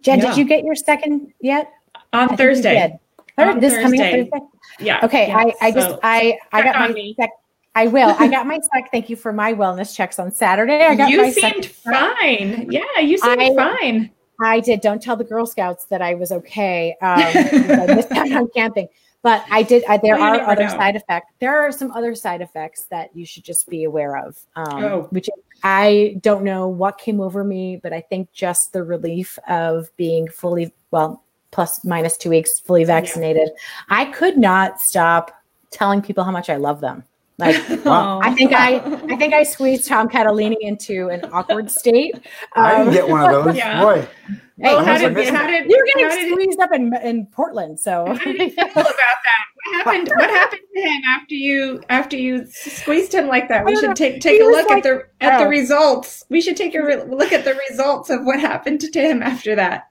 jen 0.00 0.18
yeah. 0.18 0.26
did 0.26 0.36
you 0.36 0.44
get 0.44 0.64
your 0.64 0.74
second 0.74 1.32
yet 1.40 1.72
on 2.12 2.36
thursday 2.36 2.98
on 3.38 3.60
this 3.60 3.74
Thursday. 3.74 3.82
coming 3.82 4.00
thursday 4.30 4.46
yeah 4.80 5.04
okay 5.04 5.28
yeah. 5.28 5.36
i 5.38 5.54
i 5.60 5.70
so 5.70 5.80
just 5.80 5.98
i 6.02 6.38
i 6.52 6.62
got 6.62 6.78
my 6.78 7.12
sec- 7.16 7.30
I 7.72 7.86
will. 7.86 8.16
I 8.18 8.26
got 8.26 8.48
my 8.48 8.58
sec. 8.58 8.90
Thank 8.90 9.08
you 9.08 9.14
for 9.14 9.32
my 9.32 9.54
wellness 9.54 9.94
checks 9.94 10.18
on 10.18 10.32
Saturday. 10.32 10.84
I 10.86 10.96
got 10.96 11.08
you 11.08 11.18
my 11.18 11.30
seemed 11.30 11.66
fine. 11.66 12.66
Yeah, 12.68 12.98
you 12.98 13.16
seemed 13.16 13.40
I, 13.40 13.54
fine. 13.54 14.10
I 14.40 14.60
did. 14.60 14.80
Don't 14.80 15.02
tell 15.02 15.16
the 15.16 15.24
Girl 15.24 15.46
Scouts 15.46 15.84
that 15.86 16.02
I 16.02 16.14
was 16.14 16.32
okay. 16.32 16.96
Um, 17.02 17.18
I 17.20 17.94
missed 17.94 18.12
out 18.12 18.32
on 18.32 18.48
camping, 18.54 18.88
but 19.22 19.44
I 19.50 19.62
did. 19.62 19.84
I, 19.84 19.98
there 19.98 20.16
well, 20.16 20.40
are 20.40 20.50
other 20.50 20.64
know. 20.64 20.70
side 20.70 20.96
effects. 20.96 21.32
There 21.38 21.60
are 21.60 21.70
some 21.72 21.90
other 21.92 22.14
side 22.14 22.40
effects 22.40 22.84
that 22.84 23.14
you 23.14 23.26
should 23.26 23.44
just 23.44 23.68
be 23.68 23.84
aware 23.84 24.16
of. 24.16 24.38
Um, 24.56 24.84
oh. 24.84 25.08
Which 25.10 25.28
I 25.62 26.18
don't 26.22 26.44
know 26.44 26.68
what 26.68 26.98
came 26.98 27.20
over 27.20 27.44
me, 27.44 27.76
but 27.76 27.92
I 27.92 28.00
think 28.00 28.32
just 28.32 28.72
the 28.72 28.82
relief 28.82 29.38
of 29.48 29.94
being 29.96 30.28
fully 30.28 30.72
well, 30.90 31.22
plus 31.50 31.84
minus 31.84 32.16
two 32.16 32.30
weeks 32.30 32.60
fully 32.60 32.84
vaccinated. 32.84 33.48
Yeah. 33.48 33.62
I 33.88 34.04
could 34.06 34.38
not 34.38 34.80
stop 34.80 35.32
telling 35.70 36.02
people 36.02 36.24
how 36.24 36.32
much 36.32 36.48
I 36.48 36.56
love 36.56 36.80
them. 36.80 37.04
Like, 37.40 37.84
wow. 37.84 38.20
I 38.22 38.34
think 38.34 38.52
I, 38.52 38.76
I 39.12 39.16
think 39.16 39.34
I 39.34 39.42
squeezed 39.42 39.88
Tom 39.88 40.08
Catalini 40.08 40.56
into 40.60 41.08
an 41.08 41.24
awkward 41.32 41.70
state. 41.70 42.14
Um, 42.14 42.22
I 42.54 42.78
didn't 42.78 42.92
get 42.92 43.08
one 43.08 43.34
of 43.34 43.44
those. 43.44 43.56
Yeah. 43.56 43.82
Boy. 43.82 44.08
Hey, 44.62 44.74
how 44.74 44.98
did, 44.98 45.34
how 45.34 45.46
did, 45.46 45.70
you're 45.70 45.86
getting 45.94 46.32
squeezed 46.32 46.58
did, 46.58 46.60
up 46.60 46.72
in 46.72 46.94
in 47.02 47.26
Portland? 47.26 47.80
So 47.80 48.04
how 48.04 48.12
did 48.12 48.38
you 48.38 48.50
feel 48.50 48.64
about 48.66 48.84
that? 48.84 49.44
What 49.54 49.86
happened? 49.86 50.08
what 50.14 50.28
happened 50.28 50.60
to 50.74 50.80
him 50.82 51.02
after 51.08 51.34
you 51.34 51.82
after 51.88 52.16
you 52.18 52.46
squeezed 52.46 53.14
him 53.14 53.26
like 53.26 53.48
that? 53.48 53.64
We 53.64 53.76
should 53.76 53.96
take 53.96 54.20
take 54.20 54.40
a 54.42 54.44
look 54.44 54.68
like, 54.68 54.78
at 54.78 54.82
the 54.82 55.06
at 55.22 55.40
oh. 55.40 55.44
the 55.44 55.48
results. 55.48 56.26
We 56.28 56.42
should 56.42 56.58
take 56.58 56.74
a 56.74 56.82
re- 56.82 57.02
look 57.04 57.32
at 57.32 57.44
the 57.44 57.58
results 57.70 58.10
of 58.10 58.24
what 58.24 58.38
happened 58.38 58.80
to 58.80 59.00
him 59.00 59.22
after 59.22 59.56
that. 59.56 59.89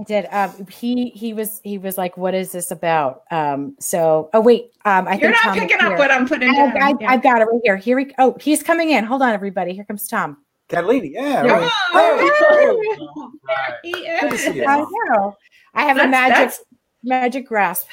I 0.00 0.02
did. 0.04 0.26
Um, 0.30 0.66
he 0.66 1.10
he 1.10 1.34
was 1.34 1.60
he 1.62 1.76
was 1.76 1.98
like, 1.98 2.16
"What 2.16 2.34
is 2.34 2.52
this 2.52 2.70
about?" 2.70 3.24
Um, 3.30 3.76
so, 3.78 4.30
oh 4.32 4.40
wait, 4.40 4.70
um, 4.86 5.06
I 5.06 5.12
think 5.12 5.22
you're 5.22 5.32
think 5.32 5.44
not 5.44 5.54
Tom 5.54 5.68
picking 5.68 5.80
up 5.80 5.98
what 5.98 6.10
I'm 6.10 6.26
putting 6.26 6.48
I, 6.48 6.72
down. 6.72 7.02
I, 7.02 7.12
have 7.12 7.22
got 7.22 7.42
it 7.42 7.44
right 7.44 7.60
here. 7.62 7.76
Here 7.76 7.98
he. 7.98 8.14
Oh, 8.18 8.34
he's 8.40 8.62
coming 8.62 8.90
in. 8.90 9.04
Hold 9.04 9.20
on, 9.20 9.34
everybody. 9.34 9.74
Here 9.74 9.84
comes 9.84 10.08
Tom. 10.08 10.38
Catalini, 10.70 11.12
yeah. 11.12 11.42
Right. 11.42 11.70
Oh, 11.92 12.80
oh, 13.16 13.76
he 13.82 13.90
is. 13.90 14.46
I 14.66 14.78
know. 14.78 15.36
I 15.74 15.82
have 15.82 15.96
that's, 15.96 16.06
a 16.06 16.08
magic 16.08 16.36
that's, 16.36 16.64
magic 17.02 17.46
grasp. 17.46 17.88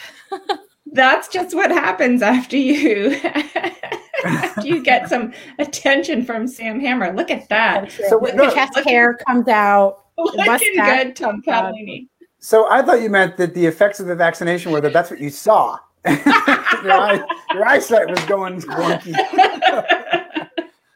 that's 0.93 1.27
just 1.27 1.53
what 1.55 1.71
happens 1.71 2.21
after 2.21 2.55
you 2.55 3.19
after 4.23 4.65
you 4.65 4.81
get 4.81 5.09
some 5.09 5.33
attention 5.59 6.23
from 6.23 6.47
Sam 6.47 6.79
Hammer. 6.79 7.13
Look 7.13 7.31
at 7.31 7.49
that. 7.49 7.91
So 7.91 8.19
look, 8.19 8.35
the 8.35 8.49
chest 8.51 8.79
hair 8.87 9.15
comes 9.15 9.49
out 9.49 10.06
Looking 10.17 10.75
good, 10.75 11.15
Tom 11.15 11.43
uh, 11.47 11.51
Catalini. 11.51 12.07
So 12.39 12.69
I 12.69 12.81
thought 12.81 13.01
you 13.01 13.09
meant 13.09 13.37
that 13.37 13.53
the 13.53 13.65
effects 13.65 13.99
of 13.99 14.07
the 14.07 14.15
vaccination 14.15 14.71
were 14.71 14.81
that 14.81 14.93
that's 14.93 15.09
what 15.09 15.19
you 15.19 15.29
saw. 15.29 15.77
your, 16.05 16.15
eye, 16.15 17.21
your 17.53 17.65
eyesight 17.65 18.09
was 18.09 18.23
going 18.25 18.61
wonky. 18.61 19.13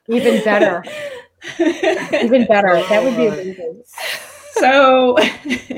Even 0.08 0.44
better. 0.44 0.84
Even 2.24 2.46
better. 2.46 2.76
That 2.88 3.04
would 3.04 3.18
be 3.18 3.28
amazing. 3.28 3.84
So, 4.54 5.18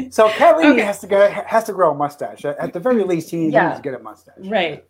so 0.09 0.29
Catalini 0.29 0.73
okay. 0.73 0.81
has 0.81 0.99
to 0.99 1.07
go 1.07 1.29
has 1.29 1.63
to 1.65 1.73
grow 1.73 1.91
a 1.91 1.95
mustache. 1.95 2.43
At 2.45 2.73
the 2.73 2.79
very 2.79 3.03
least, 3.03 3.29
he 3.29 3.37
needs 3.37 3.53
to 3.53 3.79
get 3.81 3.93
a 3.93 3.99
mustache. 3.99 4.35
Right 4.39 4.85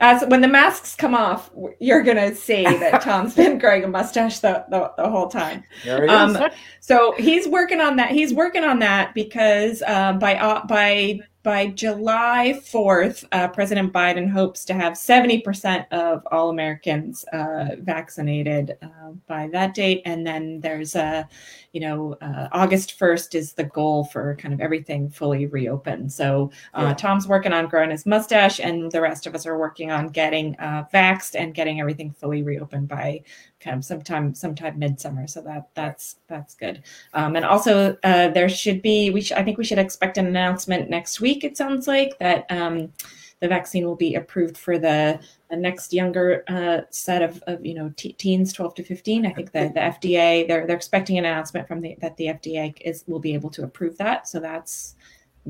as 0.00 0.24
when 0.26 0.40
the 0.40 0.48
masks 0.48 0.96
come 0.96 1.14
off, 1.14 1.50
you're 1.78 2.02
gonna 2.02 2.34
see 2.34 2.64
that 2.64 3.00
Tom's 3.02 3.34
been 3.34 3.58
growing 3.58 3.84
a 3.84 3.88
mustache 3.88 4.40
the, 4.40 4.64
the, 4.70 4.92
the 4.96 5.08
whole 5.08 5.28
time. 5.28 5.62
There 5.84 6.02
he 6.02 6.08
Um, 6.08 6.38
so 6.80 7.14
he's 7.18 7.46
working 7.46 7.80
on 7.80 7.96
that. 7.96 8.10
He's 8.10 8.32
working 8.34 8.64
on 8.64 8.78
that 8.80 9.14
because 9.14 9.82
uh, 9.86 10.14
by 10.14 10.36
uh, 10.36 10.66
by 10.66 11.20
by 11.42 11.68
July 11.68 12.60
4th, 12.62 13.24
uh, 13.32 13.48
President 13.48 13.92
Biden 13.92 14.28
hopes 14.28 14.64
to 14.66 14.74
have 14.74 14.92
70% 14.92 15.90
of 15.90 16.22
all 16.30 16.50
Americans 16.50 17.24
uh, 17.32 17.76
vaccinated 17.78 18.76
uh, 18.82 19.12
by 19.26 19.48
that 19.48 19.74
date. 19.74 20.02
And 20.04 20.26
then 20.26 20.60
there's 20.60 20.94
a, 20.94 21.26
you 21.72 21.80
know, 21.80 22.18
uh, 22.20 22.48
August 22.52 22.98
1st 22.98 23.34
is 23.34 23.52
the 23.54 23.64
goal 23.64 24.04
for 24.04 24.36
kind 24.36 24.52
of 24.52 24.60
everything 24.60 25.08
fully 25.08 25.46
reopened. 25.46 26.12
So 26.12 26.50
uh, 26.74 26.88
yeah. 26.88 26.94
Tom's 26.94 27.26
working 27.26 27.54
on 27.54 27.68
growing 27.68 27.90
his 27.90 28.04
mustache, 28.04 28.60
and 28.60 28.92
the 28.92 29.00
rest 29.00 29.26
of 29.26 29.34
us 29.34 29.46
are 29.46 29.58
working 29.58 29.89
on 29.90 30.08
getting 30.08 30.56
uh, 30.58 30.84
vaxxed 30.92 31.34
and 31.34 31.54
getting 31.54 31.80
everything 31.80 32.12
fully 32.12 32.42
reopened 32.42 32.88
by 32.88 33.22
kind 33.60 33.76
of 33.76 33.84
sometime 33.84 34.34
sometime 34.34 34.78
midsummer. 34.78 35.26
So 35.26 35.40
that 35.42 35.68
that's 35.74 36.16
that's 36.28 36.54
good. 36.54 36.82
Um, 37.14 37.36
and 37.36 37.44
also 37.44 37.96
uh, 38.02 38.28
there 38.28 38.48
should 38.48 38.82
be 38.82 39.10
we 39.10 39.20
sh- 39.20 39.32
I 39.32 39.42
think 39.42 39.58
we 39.58 39.64
should 39.64 39.78
expect 39.78 40.18
an 40.18 40.26
announcement 40.26 40.90
next 40.90 41.20
week. 41.20 41.44
It 41.44 41.56
sounds 41.56 41.86
like 41.86 42.18
that. 42.18 42.46
Um, 42.50 42.92
the 43.40 43.48
vaccine 43.48 43.86
will 43.86 43.96
be 43.96 44.14
approved 44.14 44.56
for 44.56 44.78
the, 44.78 45.18
the 45.50 45.56
next 45.56 45.92
younger 45.92 46.44
uh, 46.48 46.82
set 46.90 47.22
of, 47.22 47.42
of 47.46 47.64
you 47.64 47.74
know 47.74 47.92
teens, 47.96 48.52
12 48.52 48.74
to 48.76 48.84
15. 48.84 49.26
I 49.26 49.30
think 49.30 49.52
the, 49.52 49.70
the 49.74 49.80
FDA 49.80 50.46
they're 50.46 50.66
they're 50.66 50.76
expecting 50.76 51.18
an 51.18 51.24
announcement 51.24 51.66
from 51.66 51.80
the 51.80 51.96
that 52.00 52.16
the 52.16 52.26
FDA 52.26 52.74
is 52.82 53.04
will 53.06 53.18
be 53.18 53.34
able 53.34 53.50
to 53.50 53.64
approve 53.64 53.96
that. 53.98 54.28
So 54.28 54.40
that's 54.40 54.94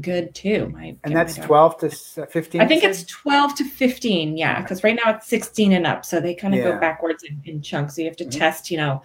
good 0.01 0.35
too. 0.35 0.69
My, 0.71 0.97
and 1.05 1.15
that's 1.15 1.37
12 1.37 1.79
to 1.79 1.91
15? 1.91 2.61
I 2.61 2.67
think 2.67 2.85
it's 2.85 3.05
12 3.05 3.55
to 3.57 3.65
15. 3.65 4.37
Yeah. 4.37 4.61
Because 4.61 4.83
right 4.85 4.99
now 5.05 5.13
it's 5.13 5.27
16 5.27 5.73
and 5.73 5.87
up. 5.87 6.05
So 6.05 6.21
they 6.21 6.35
kind 6.35 6.55
of 6.55 6.59
yeah. 6.59 6.73
go 6.73 6.79
backwards 6.79 7.23
in, 7.23 7.41
in, 7.45 7.63
chunks. 7.63 7.97
So 7.97 8.03
you 8.03 8.09
have 8.09 8.17
to 8.17 8.25
mm-hmm. 8.25 8.39
test, 8.39 8.71
you 8.71 8.77
know, 8.77 9.03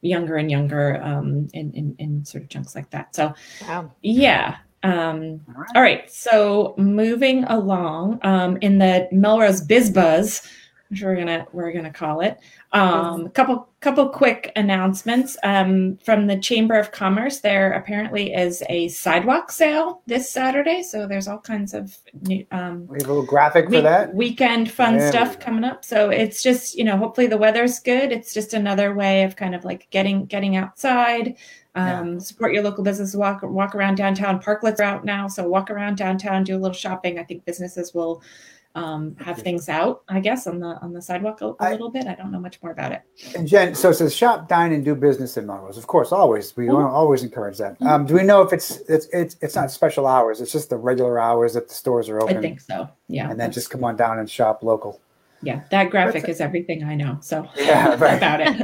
younger 0.00 0.36
and 0.36 0.50
younger 0.50 1.02
um, 1.02 1.48
in, 1.52 1.72
in, 1.72 1.96
in 1.98 2.24
sort 2.24 2.44
of 2.44 2.50
chunks 2.50 2.74
like 2.74 2.90
that. 2.90 3.14
So, 3.14 3.34
wow. 3.66 3.90
yeah. 4.02 4.56
Um, 4.82 5.40
all, 5.48 5.54
right. 5.54 5.70
all 5.74 5.82
right. 5.82 6.10
So 6.10 6.74
moving 6.76 7.44
along 7.44 8.20
um, 8.22 8.58
in 8.60 8.78
the 8.78 9.08
Melrose 9.12 9.62
Biz 9.62 9.90
Buzz, 9.90 10.42
I'm 10.94 11.06
we're 11.06 11.16
gonna 11.16 11.46
we're 11.52 11.72
gonna 11.72 11.92
call 11.92 12.20
it. 12.20 12.38
Um, 12.72 13.26
a 13.26 13.30
couple 13.30 13.68
couple 13.80 14.08
quick 14.08 14.50
announcements 14.56 15.36
um, 15.42 15.98
from 15.98 16.26
the 16.26 16.38
Chamber 16.38 16.74
of 16.74 16.92
Commerce. 16.92 17.40
There 17.40 17.72
apparently 17.72 18.32
is 18.32 18.62
a 18.68 18.88
sidewalk 18.88 19.50
sale 19.50 20.02
this 20.06 20.30
Saturday, 20.30 20.82
so 20.82 21.06
there's 21.06 21.28
all 21.28 21.38
kinds 21.38 21.74
of 21.74 21.96
new. 22.22 22.46
Um, 22.50 22.86
we 22.86 22.98
have 22.98 23.06
a 23.06 23.08
little 23.08 23.26
graphic 23.26 23.68
week, 23.68 23.78
for 23.78 23.82
that 23.82 24.14
weekend 24.14 24.70
fun 24.70 24.96
yeah. 24.96 25.10
stuff 25.10 25.38
coming 25.40 25.64
up. 25.64 25.84
So 25.84 26.10
it's 26.10 26.42
just 26.42 26.76
you 26.76 26.84
know 26.84 26.96
hopefully 26.96 27.26
the 27.26 27.38
weather's 27.38 27.78
good. 27.80 28.12
It's 28.12 28.32
just 28.32 28.54
another 28.54 28.94
way 28.94 29.24
of 29.24 29.36
kind 29.36 29.54
of 29.54 29.64
like 29.64 29.88
getting 29.90 30.26
getting 30.26 30.56
outside. 30.56 31.36
Um, 31.76 32.12
yeah. 32.14 32.18
Support 32.20 32.52
your 32.52 32.62
local 32.62 32.84
business. 32.84 33.14
Walk 33.14 33.40
walk 33.42 33.74
around 33.74 33.96
downtown. 33.96 34.40
Parklets 34.40 34.80
are 34.80 34.84
out 34.84 35.04
now, 35.04 35.26
so 35.28 35.48
walk 35.48 35.70
around 35.70 35.96
downtown, 35.96 36.44
do 36.44 36.56
a 36.56 36.58
little 36.58 36.72
shopping. 36.72 37.18
I 37.18 37.24
think 37.24 37.44
businesses 37.44 37.92
will 37.92 38.22
um, 38.74 39.14
have 39.20 39.38
things 39.38 39.68
out, 39.68 40.02
I 40.08 40.20
guess, 40.20 40.46
on 40.46 40.58
the 40.58 40.78
on 40.80 40.92
the 40.92 41.00
sidewalk 41.00 41.40
a, 41.40 41.48
a 41.48 41.54
I, 41.60 41.72
little 41.72 41.90
bit. 41.90 42.06
I 42.06 42.14
don't 42.14 42.32
know 42.32 42.40
much 42.40 42.60
more 42.62 42.72
about 42.72 42.92
it. 42.92 43.02
And 43.36 43.46
Jen, 43.46 43.74
so 43.74 43.90
it 43.90 43.94
says 43.94 44.14
shop, 44.14 44.48
dine, 44.48 44.72
and 44.72 44.84
do 44.84 44.94
business 44.94 45.36
in 45.36 45.46
Melrose. 45.46 45.78
Of 45.78 45.86
course, 45.86 46.10
always 46.10 46.56
we 46.56 46.66
mm-hmm. 46.66 46.94
always 46.94 47.22
encourage 47.22 47.58
that. 47.58 47.74
Mm-hmm. 47.74 47.86
Um, 47.86 48.06
do 48.06 48.14
we 48.14 48.24
know 48.24 48.42
if 48.42 48.52
it's 48.52 48.78
it's 48.88 49.06
it's 49.12 49.36
it's 49.40 49.54
not 49.54 49.70
special 49.70 50.06
hours? 50.06 50.40
It's 50.40 50.52
just 50.52 50.70
the 50.70 50.76
regular 50.76 51.20
hours 51.20 51.54
that 51.54 51.68
the 51.68 51.74
stores 51.74 52.08
are 52.08 52.20
open. 52.20 52.36
I 52.36 52.40
think 52.40 52.60
so. 52.60 52.88
Yeah, 53.08 53.30
and 53.30 53.38
then 53.38 53.52
just 53.52 53.70
come 53.70 53.84
on 53.84 53.96
down 53.96 54.18
and 54.18 54.28
shop 54.28 54.62
local 54.62 55.00
yeah, 55.44 55.62
that 55.70 55.90
graphic 55.90 56.28
is 56.28 56.40
everything 56.40 56.84
I 56.84 56.94
know. 56.94 57.18
So 57.20 57.48
yeah, 57.56 57.96
right. 57.98 58.14
about 58.18 58.40
it. 58.42 58.56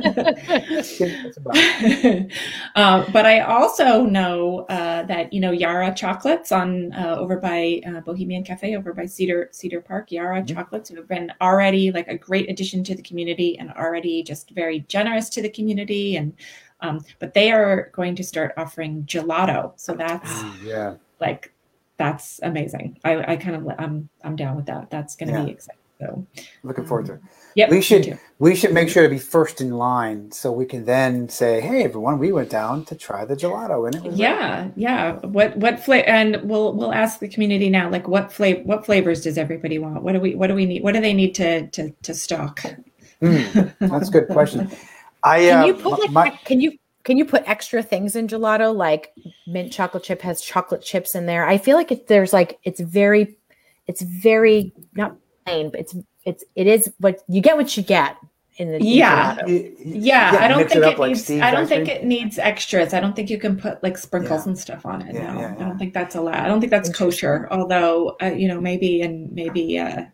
uh, 2.75 3.11
but 3.13 3.27
I 3.27 3.41
also 3.41 4.05
know 4.05 4.67
uh, 4.69 5.03
that 5.05 5.33
you 5.33 5.41
know 5.41 5.51
Yara 5.53 5.95
chocolates 5.95 6.53
on 6.53 6.93
uh, 6.95 7.17
over 7.19 7.37
by 7.37 7.83
uh, 7.87 8.01
Bohemian 8.01 8.45
Cafe 8.45 8.77
over 8.77 8.93
by 8.93 9.07
Cedar 9.07 9.49
Cedar 9.53 9.81
Park. 9.81 10.11
Yara 10.11 10.39
mm-hmm. 10.43 10.55
chocolates 10.55 10.89
who 10.89 10.97
have 10.97 11.09
been 11.09 11.33
already 11.41 11.93
like 11.93 12.09
a 12.09 12.17
great 12.17 12.51
addition 12.51 12.83
to 12.85 12.95
the 12.95 13.03
community 13.03 13.59
and 13.59 13.71
already 13.73 14.23
just 14.23 14.51
very 14.51 14.81
generous 14.81 15.29
to 15.31 15.43
the 15.43 15.51
community 15.51 16.17
and. 16.17 16.35
Um, 16.83 17.05
but 17.19 17.35
they 17.35 17.53
are 17.53 17.91
going 17.93 18.15
to 18.17 18.25
start 18.25 18.55
offering 18.57 19.05
gelato, 19.05 19.75
so 19.77 19.93
that's 19.93 20.31
yeah, 20.65 20.95
like 21.21 21.53
that's 21.99 22.41
amazing. 22.43 22.99
I, 23.05 23.33
I 23.33 23.37
kind 23.37 23.55
of 23.55 23.69
I'm 23.79 24.09
I'm 24.25 24.35
down 24.35 24.57
with 24.57 24.65
that. 24.65 24.89
That's 24.89 25.15
going 25.15 25.31
to 25.31 25.39
yeah. 25.39 25.45
be 25.45 25.51
exciting. 25.51 25.80
So 26.01 26.27
looking 26.63 26.87
forward 26.87 27.07
to 27.07 27.15
it. 27.15 27.21
Yeah, 27.55 27.69
we 27.69 27.83
should 27.83 28.19
we 28.39 28.55
should 28.55 28.73
make 28.73 28.89
sure 28.89 29.03
to 29.03 29.09
be 29.09 29.19
first 29.19 29.61
in 29.61 29.73
line 29.73 30.33
so 30.33 30.51
we 30.51 30.65
can 30.65 30.85
then 30.85 31.29
say, 31.29 31.61
"Hey, 31.61 31.85
everyone, 31.85 32.19
we 32.19 32.33
went 32.33 32.49
down 32.49 32.85
to 32.87 32.95
try 32.95 33.25
the 33.25 33.37
gelato 33.37 33.87
and 33.87 33.97
it 33.97 34.03
was 34.05 34.19
yeah, 34.19 34.69
yeah." 34.77 35.17
What 35.27 35.57
what 35.57 35.79
flavor? 35.81 36.09
And 36.09 36.41
we'll 36.43 36.73
we'll 36.73 36.95
ask 36.95 37.19
the 37.19 37.29
community 37.29 37.69
now, 37.69 37.91
like 37.91 38.09
what 38.09 38.33
flavor 38.33 38.63
what 38.63 38.87
flavors 38.87 39.21
does 39.23 39.37
everybody 39.37 39.79
want? 39.79 40.03
What 40.03 40.13
do 40.13 40.21
we 40.21 40.35
what 40.35 40.47
do 40.47 40.55
we 40.55 40.65
need? 40.65 40.83
What 40.83 40.95
do 40.95 41.01
they 41.01 41.13
need 41.13 41.35
to 41.35 41.67
to 41.69 41.91
to 41.91 42.15
stock? 42.15 42.63
Mm, 43.21 43.75
that's 43.81 44.09
a 44.09 44.13
good 44.13 44.29
question. 44.29 44.71
I 45.23 45.41
can 45.41 45.59
uh, 45.59 45.67
you 45.67 45.75
put 45.75 46.01
like 46.01 46.11
my, 46.11 46.31
can 46.45 46.61
you 46.61 46.79
can 47.05 47.19
you 47.19 47.25
put 47.25 47.43
extra 47.47 47.83
things 47.83 48.17
in 48.17 48.29
gelato 48.29 48.75
like 48.75 49.13
mint 49.47 49.73
chocolate 49.73 50.05
chip 50.05 50.23
has 50.23 50.41
chocolate 50.41 50.83
chips 50.83 51.15
in 51.15 51.27
there? 51.27 51.47
I 51.47 51.59
feel 51.59 51.77
like 51.77 51.93
if 51.93 52.07
there's 52.07 52.33
like 52.33 52.59
it's 52.65 52.81
very 52.81 53.37
it's 53.87 54.03
very 54.03 54.73
not 54.95 55.17
plain, 55.51 55.71
but 55.71 55.81
it's 55.81 55.97
it's 56.25 56.45
it 56.55 56.67
is 56.67 56.93
what 56.99 57.23
you 57.29 57.41
get 57.41 57.57
what 57.57 57.77
you 57.77 57.83
get 57.83 58.17
in 58.57 58.73
the 58.73 58.85
yeah 58.85 59.39
yeah, 59.47 59.69
yeah, 59.79 60.39
I 60.41 60.49
don't 60.49 60.69
think 60.69 60.85
it, 60.85 60.93
it 60.93 60.99
like 60.99 61.09
needs 61.11 61.31
I 61.31 61.51
don't 61.51 61.67
think 61.67 61.89
it 61.89 62.05
needs 62.05 62.39
extras. 62.39 62.93
I 62.93 63.01
don't 63.01 63.17
think 63.17 63.31
you 63.31 63.39
can 63.39 63.57
put 63.57 63.83
like 63.83 63.97
sprinkles 63.97 64.45
yeah. 64.45 64.51
and 64.51 64.59
stuff 64.59 64.85
on 64.85 65.03
it. 65.03 65.15
Yeah, 65.15 65.33
no, 65.33 65.47
I 65.47 65.69
don't 65.69 65.79
think 65.79 65.95
that's 65.95 66.15
allowed. 66.15 66.45
I 66.45 66.47
don't 66.47 66.61
think 66.61 66.71
that's 66.71 66.95
kosher. 66.95 67.49
Although 67.51 68.17
uh, 68.23 68.27
you 68.27 68.49
know 68.49 68.61
maybe 68.61 69.01
and 69.03 69.33
maybe 69.33 69.79
uh, 69.79 70.05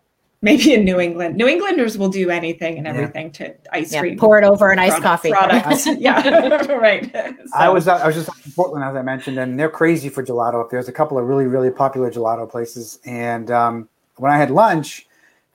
maybe 0.43 0.75
in 0.75 0.85
New 0.85 1.01
England, 1.01 1.37
New 1.37 1.49
Englanders 1.49 1.99
will 1.99 2.09
do 2.09 2.31
anything 2.31 2.79
and 2.79 2.87
everything 2.87 3.33
to 3.33 3.55
ice 3.73 3.97
cream. 3.99 4.17
Pour 4.17 4.39
it 4.39 4.45
over 4.45 4.71
an 4.71 4.79
iced 4.79 5.03
coffee. 5.03 5.31
Products. 5.31 5.87
yeah, 5.99 6.67
right. 6.73 7.11
So. 7.13 7.35
I 7.53 7.69
was 7.69 7.89
I 7.89 8.07
was 8.07 8.15
just 8.15 8.29
in 8.47 8.53
Portland 8.53 8.85
as 8.85 8.95
I 8.95 9.03
mentioned, 9.03 9.39
and 9.39 9.59
they're 9.59 9.71
crazy 9.71 10.09
for 10.09 10.23
gelato. 10.23 10.61
Up 10.61 10.71
there's 10.71 10.89
a 10.89 10.93
couple 10.93 11.19
of 11.19 11.27
really 11.27 11.47
really 11.47 11.71
popular 11.71 12.13
gelato 12.13 12.49
places, 12.49 13.01
and 13.05 13.51
um, 13.51 13.89
when 14.19 14.31
I 14.31 14.37
had 14.37 14.53
lunch 14.53 15.07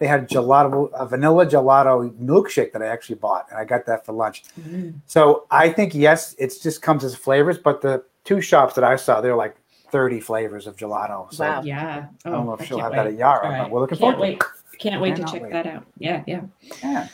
they 0.01 0.07
had 0.07 0.27
gelato, 0.27 0.89
a 0.93 1.05
vanilla 1.05 1.45
gelato 1.45 2.11
milkshake 2.17 2.73
that 2.73 2.81
I 2.81 2.87
actually 2.87 3.17
bought, 3.17 3.45
and 3.51 3.59
I 3.59 3.65
got 3.65 3.85
that 3.85 4.03
for 4.03 4.13
lunch. 4.13 4.43
Mm. 4.59 4.95
So 5.05 5.45
I 5.51 5.69
think 5.69 5.93
yes, 5.93 6.33
it 6.39 6.57
just 6.59 6.81
comes 6.81 7.03
as 7.03 7.13
flavors, 7.13 7.59
but 7.59 7.81
the 7.81 8.03
two 8.23 8.41
shops 8.41 8.73
that 8.73 8.83
I 8.83 8.95
saw, 8.95 9.21
they're 9.21 9.35
like 9.35 9.55
30 9.91 10.19
flavors 10.19 10.65
of 10.65 10.75
gelato. 10.75 11.31
So 11.31 11.45
wow, 11.45 11.61
yeah. 11.61 12.07
Oh, 12.25 12.29
I 12.29 12.33
don't 12.33 12.47
know 12.47 12.53
if 12.55 12.65
she'll 12.65 12.79
have 12.79 12.93
wait. 12.93 12.97
that 12.97 13.07
at 13.07 13.13
Yara, 13.13 13.47
right. 13.47 13.61
but 13.61 13.69
we're 13.69 13.81
looking 13.81 13.99
can't 13.99 14.15
forward. 14.15 14.19
Wait. 14.19 14.43
Can't 14.79 14.99
wait 14.99 15.15
to 15.17 15.23
check 15.25 15.43
wait. 15.43 15.51
that 15.51 15.67
out. 15.67 15.85
Yeah, 15.99 16.23
yeah, 16.25 16.41
yeah. 16.81 17.07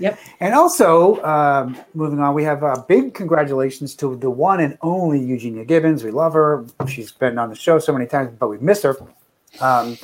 Yep. 0.00 0.18
And 0.40 0.52
also, 0.52 1.24
um, 1.24 1.78
moving 1.94 2.20
on, 2.20 2.34
we 2.34 2.44
have 2.44 2.62
a 2.62 2.66
uh, 2.66 2.82
big 2.82 3.14
congratulations 3.14 3.94
to 3.94 4.16
the 4.16 4.28
one 4.28 4.60
and 4.60 4.76
only 4.82 5.18
Eugenia 5.18 5.64
Gibbons. 5.64 6.04
We 6.04 6.10
love 6.10 6.34
her. 6.34 6.66
She's 6.86 7.10
been 7.10 7.38
on 7.38 7.48
the 7.48 7.54
show 7.54 7.78
so 7.78 7.94
many 7.94 8.04
times, 8.04 8.36
but 8.38 8.48
we 8.48 8.58
miss 8.58 8.82
her. 8.82 8.98
Um, 9.62 9.96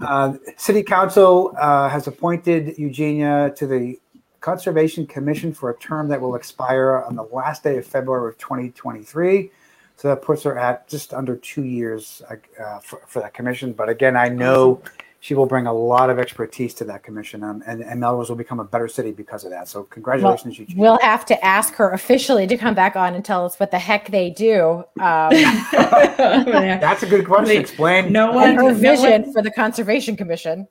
uh, 0.00 0.34
City 0.56 0.82
Council 0.82 1.54
uh, 1.58 1.88
has 1.88 2.06
appointed 2.06 2.78
Eugenia 2.78 3.52
to 3.56 3.66
the 3.66 3.98
Conservation 4.40 5.06
Commission 5.06 5.52
for 5.52 5.70
a 5.70 5.78
term 5.78 6.08
that 6.08 6.20
will 6.20 6.34
expire 6.34 7.02
on 7.02 7.16
the 7.16 7.22
last 7.24 7.62
day 7.62 7.78
of 7.78 7.86
February 7.86 8.30
of 8.30 8.38
2023. 8.38 9.50
So 9.96 10.08
that 10.08 10.22
puts 10.22 10.42
her 10.42 10.58
at 10.58 10.86
just 10.88 11.14
under 11.14 11.36
two 11.36 11.64
years 11.64 12.22
uh, 12.30 12.78
for, 12.80 13.00
for, 13.06 13.20
that 13.20 13.32
commission. 13.32 13.72
But 13.72 13.88
again, 13.88 14.14
I 14.14 14.28
know 14.28 14.82
she 15.26 15.34
will 15.34 15.46
bring 15.46 15.66
a 15.66 15.72
lot 15.72 16.08
of 16.08 16.20
expertise 16.20 16.72
to 16.72 16.84
that 16.84 17.02
commission, 17.02 17.42
um, 17.42 17.60
and, 17.66 17.82
and 17.82 17.98
Melrose 17.98 18.28
will 18.28 18.36
become 18.36 18.60
a 18.60 18.64
better 18.64 18.86
city 18.86 19.10
because 19.10 19.42
of 19.42 19.50
that. 19.50 19.66
So, 19.66 19.82
congratulations, 19.82 20.56
well, 20.76 20.92
We'll 20.92 21.00
have 21.02 21.26
to 21.26 21.44
ask 21.44 21.74
her 21.74 21.90
officially 21.90 22.46
to 22.46 22.56
come 22.56 22.76
back 22.76 22.94
on 22.94 23.12
and 23.16 23.24
tell 23.24 23.44
us 23.44 23.58
what 23.58 23.72
the 23.72 23.78
heck 23.80 24.08
they 24.12 24.30
do. 24.30 24.84
Um, 25.00 25.30
That's 25.72 27.02
a 27.02 27.08
good 27.08 27.26
question. 27.26 27.56
Explain. 27.56 28.12
No 28.12 28.30
one 28.30 28.54
her 28.54 28.72
vision 28.72 29.04
no 29.04 29.18
one, 29.22 29.32
for 29.32 29.42
the 29.42 29.50
Conservation 29.50 30.16
Commission. 30.16 30.68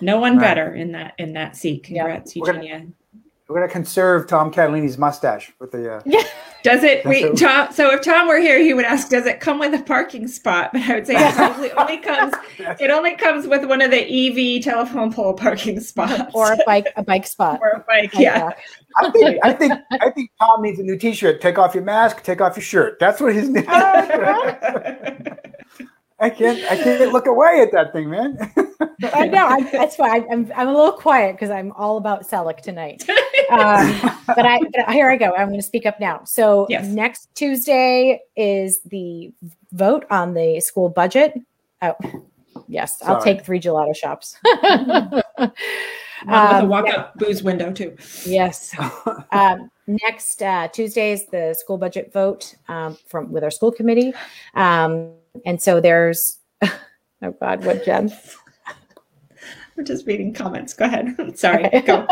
No 0.00 0.18
one 0.18 0.36
right. 0.36 0.42
better 0.42 0.74
in 0.74 0.90
that 0.90 1.14
in 1.18 1.32
that 1.34 1.56
seat. 1.56 1.84
Congrats, 1.84 2.34
Eugenia. 2.34 2.88
We're 3.48 3.60
gonna 3.60 3.72
conserve 3.72 4.26
Tom 4.26 4.50
Catalini's 4.50 4.98
mustache 4.98 5.52
with 5.60 5.70
the. 5.70 5.96
Uh, 5.96 6.02
yeah. 6.04 6.24
Does 6.64 6.82
it? 6.82 7.04
Wait, 7.04 7.36
Tom. 7.38 7.72
So 7.72 7.92
if 7.92 8.02
Tom 8.02 8.26
were 8.26 8.40
here, 8.40 8.58
he 8.58 8.74
would 8.74 8.84
ask, 8.84 9.08
"Does 9.08 9.24
it 9.24 9.38
come 9.38 9.60
with 9.60 9.72
a 9.72 9.82
parking 9.84 10.26
spot?" 10.26 10.70
But 10.76 10.82
I 10.82 10.94
would 10.94 11.06
say 11.06 11.14
it 11.14 11.34
probably 11.36 11.70
only 11.72 11.98
comes. 11.98 12.34
It 12.58 12.90
only 12.90 13.14
comes 13.14 13.46
with 13.46 13.64
one 13.64 13.82
of 13.82 13.92
the 13.92 14.00
EV 14.02 14.64
telephone 14.64 15.12
pole 15.12 15.32
parking 15.34 15.78
spots, 15.78 16.34
or 16.34 16.54
a 16.54 16.58
bike, 16.66 16.88
a 16.96 17.04
bike 17.04 17.24
spot, 17.24 17.60
or 17.62 17.68
a 17.68 17.84
bike. 17.86 18.10
Yeah. 18.14 18.50
I 18.96 19.10
think. 19.10 19.38
I 19.44 19.52
think. 19.52 19.72
I 20.00 20.10
think 20.10 20.30
Tom 20.40 20.62
needs 20.62 20.80
a 20.80 20.82
new 20.82 20.98
T-shirt. 20.98 21.40
Take 21.40 21.56
off 21.56 21.72
your 21.72 21.84
mask. 21.84 22.24
Take 22.24 22.40
off 22.40 22.56
your 22.56 22.64
shirt. 22.64 22.98
That's 22.98 23.20
what 23.20 23.32
his 23.32 23.48
name. 23.48 23.66
I 26.18 26.30
can't. 26.30 26.58
I 26.70 26.76
can't 26.76 27.12
look 27.12 27.26
away 27.26 27.60
at 27.60 27.72
that 27.72 27.92
thing, 27.92 28.08
man. 28.08 28.38
I 29.12 29.26
know. 29.26 29.46
I, 29.46 29.62
that's 29.72 29.96
why 29.98 30.24
I'm. 30.30 30.50
I'm 30.56 30.68
a 30.68 30.72
little 30.72 30.92
quiet 30.92 31.32
because 31.32 31.50
I'm 31.50 31.72
all 31.72 31.98
about 31.98 32.22
Selleck 32.22 32.60
tonight. 32.62 33.04
Um, 33.50 34.00
but 34.26 34.46
I. 34.46 34.60
But 34.74 34.90
here 34.90 35.10
I 35.10 35.16
go. 35.16 35.32
I'm 35.34 35.48
going 35.48 35.60
to 35.60 35.66
speak 35.66 35.84
up 35.84 36.00
now. 36.00 36.24
So 36.24 36.66
yes. 36.70 36.86
next 36.86 37.28
Tuesday 37.34 38.20
is 38.34 38.80
the 38.82 39.32
vote 39.72 40.06
on 40.10 40.32
the 40.32 40.60
school 40.60 40.88
budget. 40.88 41.34
Oh, 41.82 41.94
yes. 42.66 42.98
Sorry. 42.98 43.14
I'll 43.14 43.22
take 43.22 43.44
three 43.44 43.60
gelato 43.60 43.94
shops. 43.94 44.38
One 46.24 46.42
with 46.42 46.56
a 46.56 46.62
um, 46.62 46.68
walk-up 46.68 47.14
booze 47.18 47.42
window 47.42 47.72
too. 47.72 47.94
Yes. 48.24 48.74
um, 49.32 49.70
next 49.86 50.42
uh, 50.42 50.68
Tuesday 50.68 51.12
is 51.12 51.26
the 51.26 51.54
school 51.58 51.78
budget 51.78 52.12
vote 52.12 52.54
um, 52.68 52.96
from 53.06 53.30
with 53.30 53.44
our 53.44 53.50
school 53.50 53.70
committee. 53.70 54.14
Um, 54.54 55.12
and 55.44 55.60
so 55.60 55.80
there's, 55.80 56.38
oh 56.62 57.34
God, 57.40 57.64
what, 57.64 57.84
Jen? 57.84 58.12
We're 59.76 59.84
just 59.84 60.06
reading 60.06 60.32
comments. 60.32 60.72
Go 60.72 60.86
ahead. 60.86 61.16
Sorry. 61.38 61.68
Go. 61.82 62.06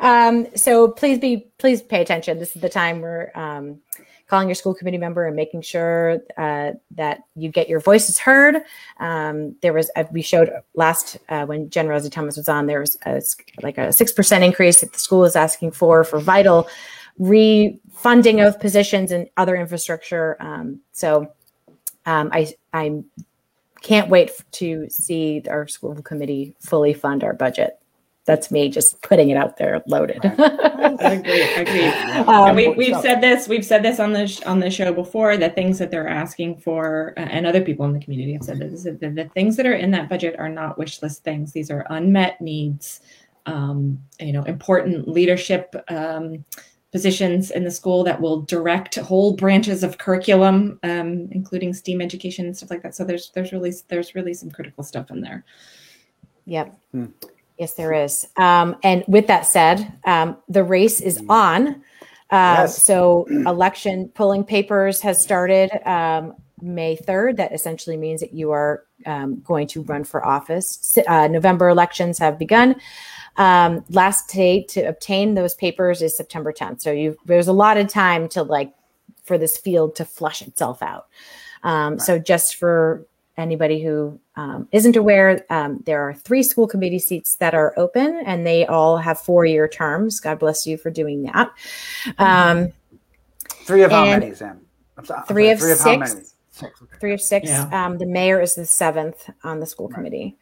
um, 0.00 0.48
so 0.56 0.88
please 0.88 1.18
be, 1.18 1.48
please 1.58 1.82
pay 1.82 2.02
attention. 2.02 2.38
This 2.38 2.56
is 2.56 2.62
the 2.62 2.68
time 2.68 3.00
we're 3.00 3.30
um, 3.36 3.78
calling 4.30 4.48
your 4.48 4.54
school 4.54 4.74
committee 4.74 4.98
member 4.98 5.26
and 5.26 5.36
making 5.36 5.62
sure 5.62 6.20
uh, 6.36 6.72
that 6.92 7.20
you 7.34 7.50
get 7.50 7.68
your 7.68 7.80
voices 7.80 8.18
heard. 8.18 8.56
Um, 8.98 9.56
there 9.62 9.72
was 9.72 9.90
uh, 9.96 10.04
we 10.10 10.22
showed 10.22 10.50
last 10.74 11.18
uh, 11.28 11.44
when 11.46 11.68
Jen 11.68 11.88
Rosie 11.88 12.10
Thomas 12.10 12.36
was 12.36 12.48
on. 12.48 12.66
There 12.66 12.80
was 12.80 12.96
a, 13.06 13.20
like 13.62 13.76
a 13.76 13.92
six 13.92 14.12
percent 14.12 14.42
increase 14.42 14.80
that 14.80 14.92
the 14.92 14.98
school 14.98 15.24
is 15.24 15.36
asking 15.36 15.72
for 15.72 16.04
for 16.04 16.20
vital 16.20 16.68
refunding 17.18 18.40
of 18.40 18.58
positions 18.58 19.12
and 19.12 19.28
other 19.36 19.54
infrastructure. 19.56 20.36
Um, 20.40 20.80
so 20.92 21.30
um, 22.06 22.30
I 22.32 22.52
I 22.72 23.02
can't 23.82 24.10
wait 24.10 24.30
to 24.52 24.88
see 24.90 25.42
our 25.48 25.66
school 25.66 25.94
committee 26.02 26.54
fully 26.60 26.92
fund 26.92 27.24
our 27.24 27.32
budget 27.32 27.80
that's 28.30 28.50
me 28.50 28.68
just 28.68 29.00
putting 29.02 29.30
it 29.30 29.36
out 29.36 29.56
there 29.56 29.82
loaded. 29.86 30.20
I 30.24 31.14
agree. 31.14 31.42
I 31.42 31.60
agree. 31.60 31.86
Um, 32.32 32.54
we, 32.54 32.68
we've 32.68 33.00
said 33.00 33.20
this. 33.20 33.48
We've 33.48 33.64
said 33.64 33.82
this 33.82 33.98
on 33.98 34.12
the 34.12 34.28
sh- 34.28 34.42
on 34.42 34.60
the 34.60 34.70
show 34.70 34.92
before. 34.92 35.36
The 35.36 35.50
things 35.50 35.78
that 35.78 35.90
they're 35.90 36.08
asking 36.08 36.58
for, 36.58 37.14
uh, 37.16 37.22
and 37.22 37.46
other 37.46 37.60
people 37.60 37.86
in 37.86 37.92
the 37.92 37.98
community 37.98 38.34
have 38.34 38.44
said 38.44 38.58
this. 38.58 38.84
The, 38.84 38.92
the 38.92 39.30
things 39.34 39.56
that 39.56 39.66
are 39.66 39.74
in 39.74 39.90
that 39.92 40.08
budget 40.08 40.36
are 40.38 40.48
not 40.48 40.78
wish 40.78 41.02
list 41.02 41.24
things. 41.24 41.52
These 41.52 41.70
are 41.70 41.86
unmet 41.90 42.40
needs. 42.40 43.00
Um, 43.46 43.98
you 44.20 44.32
know, 44.32 44.42
important 44.44 45.08
leadership 45.08 45.74
um, 45.88 46.44
positions 46.92 47.50
in 47.50 47.64
the 47.64 47.70
school 47.70 48.02
that 48.04 48.20
will 48.20 48.42
direct 48.42 48.96
whole 48.96 49.34
branches 49.36 49.84
of 49.84 49.98
curriculum, 49.98 50.78
um, 50.82 51.28
including 51.30 51.72
STEAM 51.72 52.00
education 52.00 52.46
and 52.46 52.56
stuff 52.56 52.70
like 52.70 52.82
that. 52.82 52.94
So 52.94 53.04
there's 53.04 53.30
there's 53.30 53.52
really 53.52 53.72
there's 53.88 54.14
really 54.14 54.34
some 54.34 54.50
critical 54.50 54.82
stuff 54.82 55.10
in 55.10 55.20
there. 55.20 55.44
Yep. 56.46 56.78
Hmm. 56.92 57.06
Yes, 57.58 57.74
there 57.74 57.92
is. 57.92 58.26
Um, 58.36 58.76
and 58.82 59.04
with 59.06 59.26
that 59.26 59.46
said, 59.46 59.92
um, 60.04 60.38
the 60.48 60.64
race 60.64 61.00
is 61.00 61.20
mm. 61.20 61.30
on. 61.30 61.66
Uh, 62.30 62.62
yes. 62.62 62.82
So 62.82 63.26
election 63.46 64.08
pulling 64.14 64.44
papers 64.44 65.00
has 65.02 65.20
started 65.20 65.70
um, 65.86 66.34
May 66.62 66.96
3rd. 66.96 67.36
That 67.36 67.52
essentially 67.52 67.98
means 67.98 68.20
that 68.22 68.32
you 68.32 68.50
are 68.50 68.84
um, 69.04 69.40
going 69.40 69.66
to 69.68 69.82
run 69.82 70.04
for 70.04 70.26
office. 70.26 70.98
Uh, 71.06 71.28
November 71.28 71.68
elections 71.68 72.18
have 72.18 72.38
begun. 72.38 72.76
Um, 73.36 73.84
last 73.90 74.28
date 74.30 74.68
to 74.68 74.82
obtain 74.82 75.34
those 75.34 75.54
papers 75.54 76.02
is 76.02 76.16
September 76.16 76.52
10th. 76.52 76.80
So 76.80 76.92
you 76.92 77.16
there's 77.24 77.48
a 77.48 77.52
lot 77.52 77.76
of 77.76 77.88
time 77.88 78.28
to 78.30 78.42
like 78.42 78.72
for 79.24 79.38
this 79.38 79.56
field 79.56 79.94
to 79.96 80.04
flush 80.04 80.42
itself 80.42 80.82
out. 80.82 81.06
Um, 81.62 81.94
right. 81.94 82.02
So 82.02 82.18
just 82.18 82.56
for 82.56 83.06
anybody 83.36 83.82
who 83.82 84.18
um, 84.36 84.68
not 84.72 84.96
aware, 84.96 85.44
um, 85.50 85.82
there 85.86 86.02
are 86.02 86.14
three 86.14 86.42
school 86.42 86.66
committee 86.66 86.98
seats 86.98 87.36
that 87.36 87.54
are 87.54 87.74
open, 87.76 88.22
and 88.26 88.46
they 88.46 88.66
all 88.66 88.96
have 88.96 89.18
four-year 89.20 89.68
terms. 89.68 90.20
God 90.20 90.38
bless 90.38 90.66
you 90.66 90.76
for 90.76 90.90
doing 90.90 91.22
that. 91.24 91.50
Um, 92.18 92.72
three 93.48 93.82
of 93.82 93.90
how 93.90 94.04
many, 94.04 94.34
Sam? 94.34 94.60
Sorry, 95.04 95.22
three, 95.26 95.50
of 95.50 95.58
three, 95.58 95.72
of 95.72 95.78
six. 95.78 96.34
Six. 96.50 96.82
Okay. 96.82 96.96
Three 97.00 97.14
of 97.14 97.20
six. 97.20 97.48
Yeah. 97.48 97.68
Um, 97.86 97.98
the 97.98 98.06
mayor 98.06 98.40
is 98.40 98.54
the 98.54 98.66
seventh 98.66 99.30
on 99.44 99.60
the 99.60 99.66
school 99.66 99.88
right. 99.88 99.94
committee. 99.94 100.36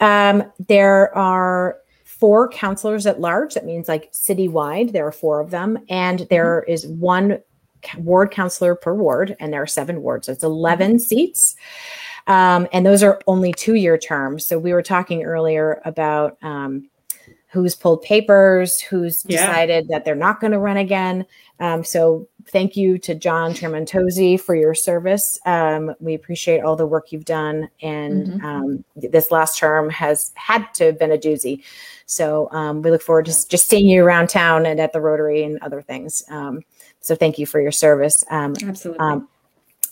Um, 0.00 0.50
there 0.68 1.14
are 1.16 1.78
four 2.18 2.48
counselors 2.48 3.06
at 3.06 3.20
large. 3.20 3.54
That 3.54 3.64
means 3.64 3.88
like 3.88 4.12
citywide, 4.12 4.92
there 4.92 5.06
are 5.06 5.12
four 5.12 5.40
of 5.40 5.50
them, 5.50 5.78
and 5.88 6.20
there 6.30 6.62
mm-hmm. 6.62 6.72
is 6.72 6.86
one 6.86 7.38
ward 7.96 8.30
counselor 8.30 8.74
per 8.74 8.92
ward, 8.92 9.36
and 9.40 9.52
there 9.52 9.62
are 9.62 9.66
seven 9.66 10.02
wards. 10.02 10.26
So 10.26 10.32
it's 10.32 10.44
11 10.44 10.90
mm-hmm. 10.90 10.98
seats. 10.98 11.56
Um, 12.26 12.68
and 12.72 12.84
those 12.84 13.02
are 13.02 13.20
only 13.26 13.52
two 13.52 13.74
year 13.74 13.96
terms. 13.96 14.44
So 14.44 14.58
we 14.58 14.72
were 14.72 14.82
talking 14.82 15.22
earlier 15.22 15.80
about 15.84 16.36
um, 16.42 16.90
who's 17.48 17.74
pulled 17.74 18.02
papers, 18.02 18.80
who's 18.80 19.24
yeah. 19.26 19.46
decided 19.46 19.88
that 19.88 20.04
they're 20.04 20.14
not 20.14 20.40
going 20.40 20.52
to 20.52 20.58
run 20.58 20.76
again. 20.76 21.24
Um, 21.60 21.82
so 21.84 22.28
thank 22.50 22.76
you 22.76 22.98
to 22.98 23.14
John 23.14 23.52
Tramontozzi 23.52 24.40
for 24.40 24.54
your 24.54 24.74
service. 24.74 25.38
Um, 25.46 25.94
we 26.00 26.14
appreciate 26.14 26.60
all 26.60 26.76
the 26.76 26.86
work 26.86 27.12
you've 27.12 27.24
done. 27.24 27.68
And 27.82 28.26
mm-hmm. 28.26 28.44
Um, 28.44 28.84
this 28.96 29.30
last 29.30 29.58
term 29.58 29.90
has 29.90 30.32
had 30.34 30.72
to 30.74 30.86
have 30.86 30.98
been 30.98 31.12
a 31.12 31.18
doozy. 31.18 31.62
So 32.06 32.50
um, 32.52 32.82
we 32.82 32.90
look 32.90 33.02
forward 33.02 33.26
to 33.26 33.48
just 33.48 33.68
seeing 33.68 33.88
you 33.88 34.02
around 34.02 34.28
town 34.28 34.66
and 34.66 34.80
at 34.80 34.92
the 34.92 35.00
Rotary 35.00 35.42
and 35.42 35.58
other 35.60 35.82
things. 35.82 36.24
so 37.00 37.14
thank 37.14 37.38
you 37.38 37.46
for 37.46 37.60
your 37.60 37.72
service. 37.72 38.24
Absolutely 38.62 39.28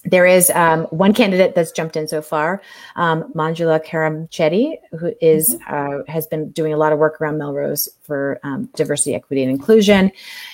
there 0.07 0.27
is 0.27 0.51
um, 0.51 0.85
one 0.87 1.13
candidate 1.13 1.55
that's 1.55 1.73
jumped 1.73 1.97
in 1.97 2.09
so 2.09 2.23
far, 2.23 2.63
um, 2.97 3.33
Manjula 3.35 3.85
Karamchetti, 3.85 4.77
who 4.99 5.13
is, 5.21 5.57
mm-hmm. 5.57 6.01
uh, 6.01 6.13
has 6.13 6.27
been 6.27 6.51
doing 6.51 6.73
a 6.73 6.77
lot 6.77 6.93
of 6.93 6.99
work 6.99 7.21
around 7.21 7.39
Melrose 7.39 7.89
for 8.03 8.39
um, 8.43 8.69
diversity, 8.75 9.15
equity, 9.15 9.43
and 9.43 9.51
inclusion, 9.51 10.13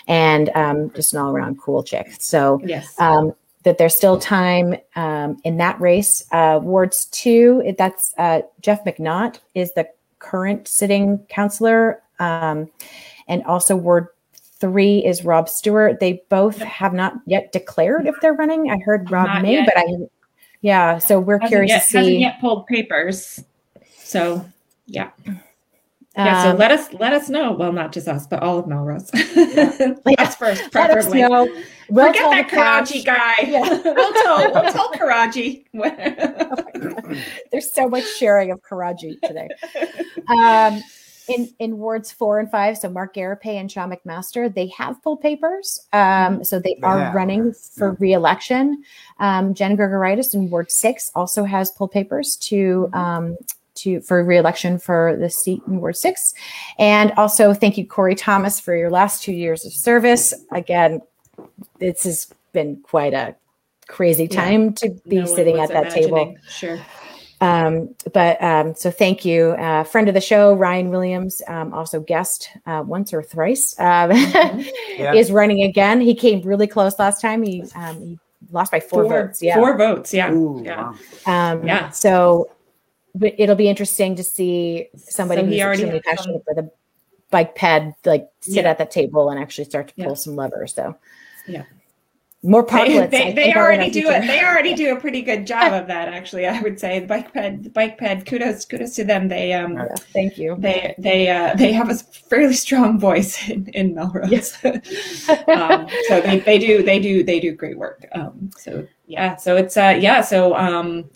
and 0.09 0.49
um, 0.55 0.91
just 0.95 1.13
an 1.13 1.21
all-around 1.21 1.61
cool 1.61 1.83
chick. 1.83 2.09
So, 2.19 2.61
yes. 2.65 2.99
Um, 2.99 3.35
that 3.65 3.79
there's 3.79 3.95
still 3.95 4.19
time 4.19 4.75
um, 4.97 5.41
in 5.45 5.59
that 5.59 5.81
race. 5.81 6.25
Uh, 6.33 6.59
wards 6.61 7.05
two, 7.05 7.75
that's 7.79 8.13
uh, 8.19 8.41
Jeff 8.61 8.85
McNaught 8.85 9.39
is 9.55 9.73
the 9.75 9.87
current 10.19 10.67
sitting 10.67 11.19
counselor, 11.29 12.03
and 12.19 12.69
also 13.47 13.77
Ward 13.77 14.09
three 14.63 15.05
is 15.05 15.25
Rob 15.25 15.49
Stewart. 15.49 15.99
They 15.99 16.23
both 16.29 16.57
have 16.59 16.95
not 16.95 17.15
yet 17.27 17.51
declared 17.51 18.07
if 18.07 18.15
they're 18.23 18.33
running. 18.33 18.71
I 18.71 18.79
heard 18.79 19.11
Rob 19.11 19.27
not 19.27 19.43
may, 19.43 19.55
yet. 19.55 19.67
but 19.67 19.77
I, 19.77 19.85
yeah. 20.61 20.99
So 20.99 21.19
we're 21.19 21.41
hasn't 21.41 21.51
curious 21.51 21.71
yet, 21.71 21.83
to 21.83 21.89
see. 21.89 21.99
Hasn't 21.99 22.21
yet 22.21 22.41
pulled 22.41 22.67
papers. 22.69 23.43
So 23.99 24.47
yeah. 24.87 25.11
Yeah, 26.17 26.45
so 26.45 26.51
um, 26.51 26.59
let 26.59 26.71
us 26.71 26.93
let 26.93 27.13
us 27.13 27.29
know. 27.29 27.53
Well, 27.53 27.73
not 27.73 27.91
just 27.91 28.07
us, 28.07 28.27
but 28.27 28.41
all 28.43 28.59
of 28.59 28.69
Melrose. 28.69 29.11
Yeah. 29.15 29.95
us 30.19 30.37
first, 30.37 30.71
preferably. 30.71 31.23
Let 31.23 31.33
us 31.33 31.47
know. 31.49 31.63
We'll 31.89 32.07
Forget 32.07 32.31
that 32.31 32.49
Karaji 32.49 33.05
guy. 33.05 33.35
Yeah. 33.49 33.63
we'll 33.85 34.13
tell 34.13 34.53
we'll 34.53 34.73
tell 34.73 34.93
Karaji. 34.95 35.65
oh 35.75 37.17
There's 37.51 37.73
so 37.73 37.89
much 37.89 38.05
sharing 38.17 38.53
of 38.53 38.63
Karaji 38.63 39.21
today. 39.23 39.49
Um, 40.29 40.83
in 41.29 41.53
in 41.59 41.79
wards 41.79 42.11
four 42.11 42.39
and 42.39 42.51
five, 42.51 42.79
so 42.79 42.89
Mark 42.89 43.15
Garapay 43.15 43.61
and 43.61 43.71
Sean 43.71 43.91
McMaster, 43.93 44.53
they 44.53 44.69
have 44.69 45.03
pulled 45.03 45.21
papers. 45.21 45.87
Um, 45.93 46.45
so 46.45 46.59
they 46.59 46.79
are 46.83 46.99
yeah. 46.99 47.13
running 47.13 47.53
for 47.53 47.91
yeah. 47.91 47.97
reelection. 47.99 48.83
Um, 49.19 49.55
Jen 49.55 49.77
Grigoraitis 49.77 50.35
in 50.35 50.51
Ward 50.51 50.71
six 50.71 51.11
also 51.15 51.45
has 51.45 51.71
pulled 51.71 51.93
papers 51.93 52.37
to 52.37 52.89
mm-hmm. 52.93 52.95
um, 52.95 53.37
to 53.75 54.01
for 54.01 54.23
reelection 54.25 54.79
for 54.79 55.17
the 55.17 55.31
seat 55.31 55.63
in 55.67 55.81
Ward 55.81 55.97
six. 55.97 56.35
And 56.79 57.13
also 57.13 57.55
thank 57.55 57.79
you, 57.79 57.87
Corey 57.87 58.15
Thomas, 58.15 58.61
for 58.61 58.77
your 58.77 58.91
last 58.91 59.23
two 59.23 59.33
years 59.33 59.65
of 59.65 59.73
service. 59.73 60.35
Again, 60.51 61.01
this 61.79 62.05
has 62.05 62.33
been 62.53 62.77
quite 62.83 63.15
a 63.15 63.35
crazy 63.89 64.29
time 64.29 64.65
yeah. 64.65 64.71
to 64.71 64.91
be 65.09 65.17
no 65.17 65.27
sitting 65.27 65.59
at 65.59 65.69
that 65.71 65.87
imagining. 65.87 66.05
table. 66.05 66.35
Sure. 66.49 66.79
Um, 67.43 67.93
but 68.13 68.41
um, 68.41 68.73
so 68.77 68.93
thank 68.93 69.25
you, 69.25 69.51
uh, 69.59 69.83
friend 69.83 70.07
of 70.07 70.15
the 70.15 70.21
show, 70.21 70.55
Ryan 70.55 70.91
Williams, 70.91 71.43
um, 71.49 71.75
also 71.75 71.99
guest 71.99 72.49
uh, 72.67 72.85
once 72.87 73.13
or 73.13 73.21
thrice, 73.21 73.75
uh, 73.81 74.07
mm-hmm. 74.07 74.61
yeah. 75.03 75.13
is 75.13 75.33
running 75.33 75.65
again. 75.65 76.01
He 76.01 76.15
came 76.15 76.41
really 76.43 76.69
close 76.69 76.97
last 77.01 77.21
time. 77.21 77.43
He, 77.43 77.65
um, 77.75 78.01
he 78.01 78.19
lost 78.53 78.71
by 78.71 78.79
four, 78.79 79.03
four, 79.03 79.25
votes. 79.25 79.43
Yeah, 79.43 79.57
four 79.57 79.77
votes. 79.77 80.15
Yeah, 80.15 80.33
Ooh, 80.33 80.63
yeah. 80.65 80.93
Wow. 81.27 81.53
Um, 81.53 81.67
yeah. 81.67 81.91
So 81.91 82.49
it'll 83.21 83.57
be 83.57 83.69
interesting 83.69 84.15
to 84.17 84.23
see 84.23 84.87
somebody 84.95 85.41
so 85.41 85.47
who's 85.47 85.61
extremely 85.61 86.01
passionate 86.01 86.45
for 86.45 86.55
the 86.55 86.71
bike 87.33 87.57
ped 87.57 87.95
like 88.05 88.31
sit 88.41 88.63
yeah. 88.63 88.71
at 88.71 88.79
that 88.79 88.93
table 88.93 89.31
and 89.31 89.41
actually 89.41 89.65
start 89.65 89.89
to 89.89 89.95
pull 89.95 90.05
yeah. 90.05 90.15
some 90.15 90.37
levers. 90.37 90.75
So 90.75 90.97
yeah 91.49 91.65
more 92.45 92.67
parklets. 92.67 93.11
They, 93.11 93.33
they, 93.33 93.33
they 93.35 93.55
already 93.55 93.89
do 93.91 94.09
it. 94.09 94.27
They 94.27 94.45
already 94.45 94.75
do 94.75 94.97
a 94.97 95.01
pretty 95.01 95.23
good 95.23 95.47
job 95.47 95.73
of 95.81 95.87
that. 95.87 96.09
Actually, 96.09 96.47
I 96.47 96.61
would 96.61 96.79
say 96.79 96.99
the 96.99 97.07
bike 97.07 97.33
ped, 97.33 97.63
the 97.63 97.71
bike 97.71 97.99
ped. 97.99 98.27
Kudos, 98.27 98.65
kudos 98.65 98.97
to 98.97 99.05
them. 99.05 99.29
They 99.29 99.53
um, 99.53 99.75
yeah, 99.75 99.95
thank 100.13 100.39
you. 100.39 100.57
They 100.59 100.95
they 100.99 101.29
uh, 101.29 101.55
they 101.55 101.73
have 101.73 101.89
a 101.89 101.95
fairly 101.95 102.55
strong 102.55 102.99
voice 102.99 103.49
in, 103.49 103.69
in 103.69 103.95
Melrose. 103.95 104.31
Yes. 104.31 104.65
um, 105.49 105.87
so 106.09 106.21
they, 106.21 106.41
they 106.41 106.59
do 106.59 106.83
they 106.83 106.99
do 106.99 107.23
they 107.23 107.39
do 107.39 107.53
great 107.53 107.79
work. 107.79 108.07
Um, 108.13 108.51
so 108.57 108.87
yeah, 109.07 109.37
so 109.37 109.57
it's 109.57 109.77
uh 109.77 109.97
yeah, 110.01 110.21
so 110.21 110.57
um, 110.57 111.09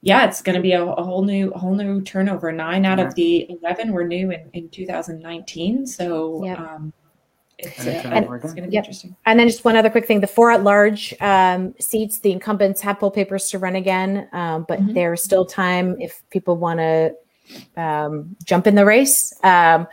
yeah, 0.00 0.24
it's 0.24 0.40
going 0.40 0.56
to 0.56 0.62
be 0.62 0.72
a, 0.72 0.82
a, 0.82 1.02
whole 1.02 1.24
new 1.24 1.50
a 1.50 1.58
whole 1.58 1.74
new 1.74 2.00
turnover. 2.00 2.52
Nine 2.52 2.86
out 2.86 2.98
yeah. 2.98 3.06
of 3.06 3.14
the 3.14 3.50
eleven 3.50 3.92
were 3.92 4.04
new 4.04 4.30
in 4.30 4.48
in 4.54 4.70
2019. 4.70 5.86
So 5.86 6.42
yeah. 6.42 6.54
um 6.54 6.94
it's, 7.62 7.86
uh, 7.86 7.90
and, 8.04 8.24
it's 8.24 8.52
going 8.52 8.64
to 8.64 8.68
be 8.68 8.74
yep. 8.74 8.84
interesting. 8.84 9.16
And 9.26 9.38
then 9.38 9.48
just 9.48 9.64
one 9.64 9.76
other 9.76 9.90
quick 9.90 10.06
thing: 10.06 10.20
the 10.20 10.26
four 10.26 10.50
at 10.50 10.62
large 10.62 11.14
um, 11.20 11.74
seats, 11.78 12.18
the 12.18 12.32
incumbents 12.32 12.80
have 12.80 12.98
pulled 12.98 13.14
papers 13.14 13.50
to 13.50 13.58
run 13.58 13.76
again, 13.76 14.28
um, 14.32 14.64
but 14.68 14.80
mm-hmm. 14.80 14.94
there's 14.94 15.22
still 15.22 15.44
time 15.44 16.00
if 16.00 16.22
people 16.30 16.56
want 16.56 16.80
to 16.80 17.14
um, 17.76 18.36
jump 18.44 18.66
in 18.66 18.74
the 18.74 18.84
race. 18.84 19.32
Um, 19.42 19.86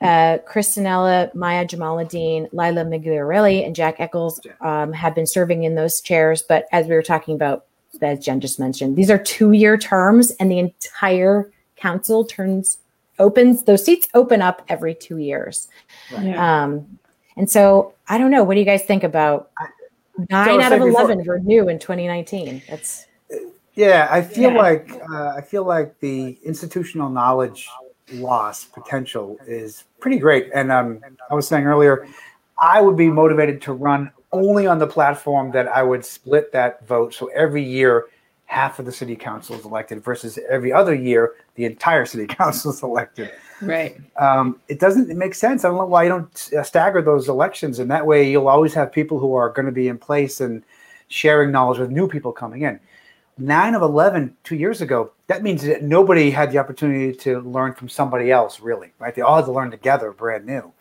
uh, 0.00 0.38
Kristinella, 0.46 1.34
Maya 1.34 1.64
Jamaluddin, 1.64 2.48
Lila 2.52 2.84
Migliorelli, 2.84 3.64
and 3.64 3.74
Jack 3.74 3.96
Eccles 3.98 4.40
um, 4.60 4.92
have 4.92 5.14
been 5.14 5.26
serving 5.26 5.64
in 5.64 5.74
those 5.74 6.00
chairs. 6.00 6.42
But 6.42 6.66
as 6.72 6.86
we 6.86 6.94
were 6.94 7.02
talking 7.02 7.34
about, 7.34 7.64
as 8.02 8.18
Jen 8.18 8.40
just 8.40 8.60
mentioned, 8.60 8.96
these 8.96 9.10
are 9.10 9.18
two-year 9.18 9.78
terms, 9.78 10.32
and 10.32 10.50
the 10.50 10.58
entire 10.58 11.50
council 11.76 12.24
turns 12.24 12.78
opens 13.18 13.64
those 13.64 13.84
seats 13.84 14.08
open 14.14 14.42
up 14.42 14.62
every 14.68 14.94
two 14.94 15.18
years. 15.18 15.68
Right. 16.12 16.36
Um, 16.36 16.98
and 17.36 17.50
so 17.50 17.94
I 18.08 18.18
don't 18.18 18.30
know. 18.30 18.44
What 18.44 18.54
do 18.54 18.60
you 18.60 18.66
guys 18.66 18.84
think 18.84 19.04
about 19.04 19.50
nine 20.30 20.60
so 20.60 20.60
out 20.60 20.72
of 20.72 20.80
eleven 20.80 21.18
before, 21.18 21.34
were 21.34 21.40
new 21.40 21.68
in 21.68 21.78
2019. 21.78 22.62
That's 22.68 23.06
yeah. 23.74 24.08
I 24.10 24.22
feel 24.22 24.52
yeah. 24.52 24.58
like 24.58 25.00
uh, 25.10 25.28
I 25.36 25.40
feel 25.40 25.64
like 25.64 25.98
the 26.00 26.38
institutional 26.44 27.10
knowledge 27.10 27.68
loss 28.12 28.64
potential 28.64 29.38
is 29.46 29.84
pretty 30.00 30.18
great. 30.18 30.50
And 30.54 30.70
um, 30.70 31.00
I 31.30 31.34
was 31.34 31.46
saying 31.48 31.64
earlier, 31.64 32.06
I 32.58 32.80
would 32.80 32.96
be 32.96 33.08
motivated 33.08 33.60
to 33.62 33.72
run 33.72 34.10
only 34.32 34.66
on 34.66 34.78
the 34.78 34.86
platform 34.86 35.50
that 35.52 35.68
I 35.68 35.82
would 35.82 36.04
split 36.04 36.52
that 36.52 36.86
vote. 36.86 37.14
So 37.14 37.26
every 37.28 37.62
year, 37.62 38.06
half 38.46 38.78
of 38.78 38.86
the 38.86 38.92
city 38.92 39.16
council 39.16 39.56
is 39.56 39.64
elected 39.64 40.02
versus 40.02 40.38
every 40.48 40.72
other 40.72 40.94
year, 40.94 41.34
the 41.56 41.64
entire 41.64 42.06
city 42.06 42.26
council 42.34 42.72
is 42.72 42.82
elected. 42.82 43.32
Right. 43.60 43.98
Um, 44.16 44.60
it 44.68 44.80
doesn't 44.80 45.10
it 45.10 45.16
make 45.16 45.34
sense. 45.34 45.64
I 45.64 45.68
don't 45.68 45.78
know 45.78 45.86
why 45.86 46.04
you 46.04 46.08
don't 46.10 46.50
uh, 46.56 46.62
stagger 46.62 47.02
those 47.02 47.28
elections. 47.28 47.78
And 47.78 47.90
that 47.90 48.06
way 48.06 48.30
you'll 48.30 48.48
always 48.48 48.74
have 48.74 48.92
people 48.92 49.18
who 49.18 49.34
are 49.34 49.50
going 49.50 49.66
to 49.66 49.72
be 49.72 49.88
in 49.88 49.98
place 49.98 50.40
and 50.40 50.62
sharing 51.08 51.50
knowledge 51.50 51.78
with 51.78 51.90
new 51.90 52.08
people 52.08 52.32
coming 52.32 52.62
in. 52.62 52.78
Nine 53.38 53.74
of 53.74 53.82
11 53.82 54.34
two 54.44 54.56
years 54.56 54.80
ago, 54.80 55.12
that 55.26 55.42
means 55.42 55.62
that 55.62 55.82
nobody 55.82 56.30
had 56.30 56.50
the 56.50 56.58
opportunity 56.58 57.14
to 57.18 57.40
learn 57.40 57.74
from 57.74 57.88
somebody 57.88 58.30
else, 58.30 58.60
really, 58.60 58.92
right? 58.98 59.14
They 59.14 59.22
all 59.22 59.36
had 59.36 59.44
to 59.46 59.52
learn 59.52 59.70
together, 59.70 60.12
brand 60.12 60.46
new. 60.46 60.72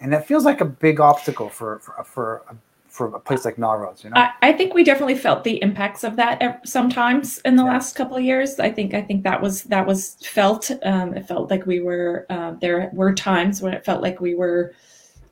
And 0.00 0.12
that 0.12 0.26
feels 0.26 0.44
like 0.44 0.60
a 0.60 0.64
big 0.64 0.98
obstacle 0.98 1.48
for, 1.48 1.78
for, 1.78 2.04
for 2.04 2.56
for 2.92 3.06
a 3.06 3.18
place 3.18 3.46
like 3.46 3.56
Melrose, 3.56 4.04
you 4.04 4.10
know? 4.10 4.16
I, 4.16 4.32
I, 4.42 4.52
think 4.52 4.74
we 4.74 4.84
definitely 4.84 5.14
felt 5.14 5.44
the 5.44 5.60
impacts 5.62 6.04
of 6.04 6.16
that 6.16 6.68
sometimes 6.68 7.38
in 7.38 7.56
the 7.56 7.64
yeah. 7.64 7.70
last 7.70 7.96
couple 7.96 8.18
of 8.18 8.22
years. 8.22 8.60
I 8.60 8.70
think 8.70 8.92
I 8.92 9.00
think 9.00 9.24
that 9.24 9.40
was 9.40 9.62
that 9.64 9.86
was 9.86 10.16
felt. 10.22 10.70
Um, 10.82 11.14
it 11.14 11.26
felt 11.26 11.50
like 11.50 11.64
we 11.64 11.80
were 11.80 12.26
uh, 12.28 12.52
there 12.60 12.90
were 12.92 13.14
times 13.14 13.62
when 13.62 13.72
it 13.72 13.82
felt 13.86 14.02
like 14.02 14.20
we 14.20 14.34
were, 14.34 14.74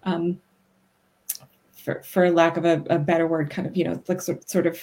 um, 0.04 0.40
for 1.72 2.02
for 2.02 2.30
lack 2.30 2.56
of 2.56 2.64
a, 2.64 2.82
a, 2.88 2.98
better 2.98 3.26
word, 3.26 3.50
kind 3.50 3.68
of 3.68 3.76
you 3.76 3.84
know 3.84 4.02
like 4.08 4.22
sort, 4.22 4.48
sort 4.48 4.66
of 4.66 4.82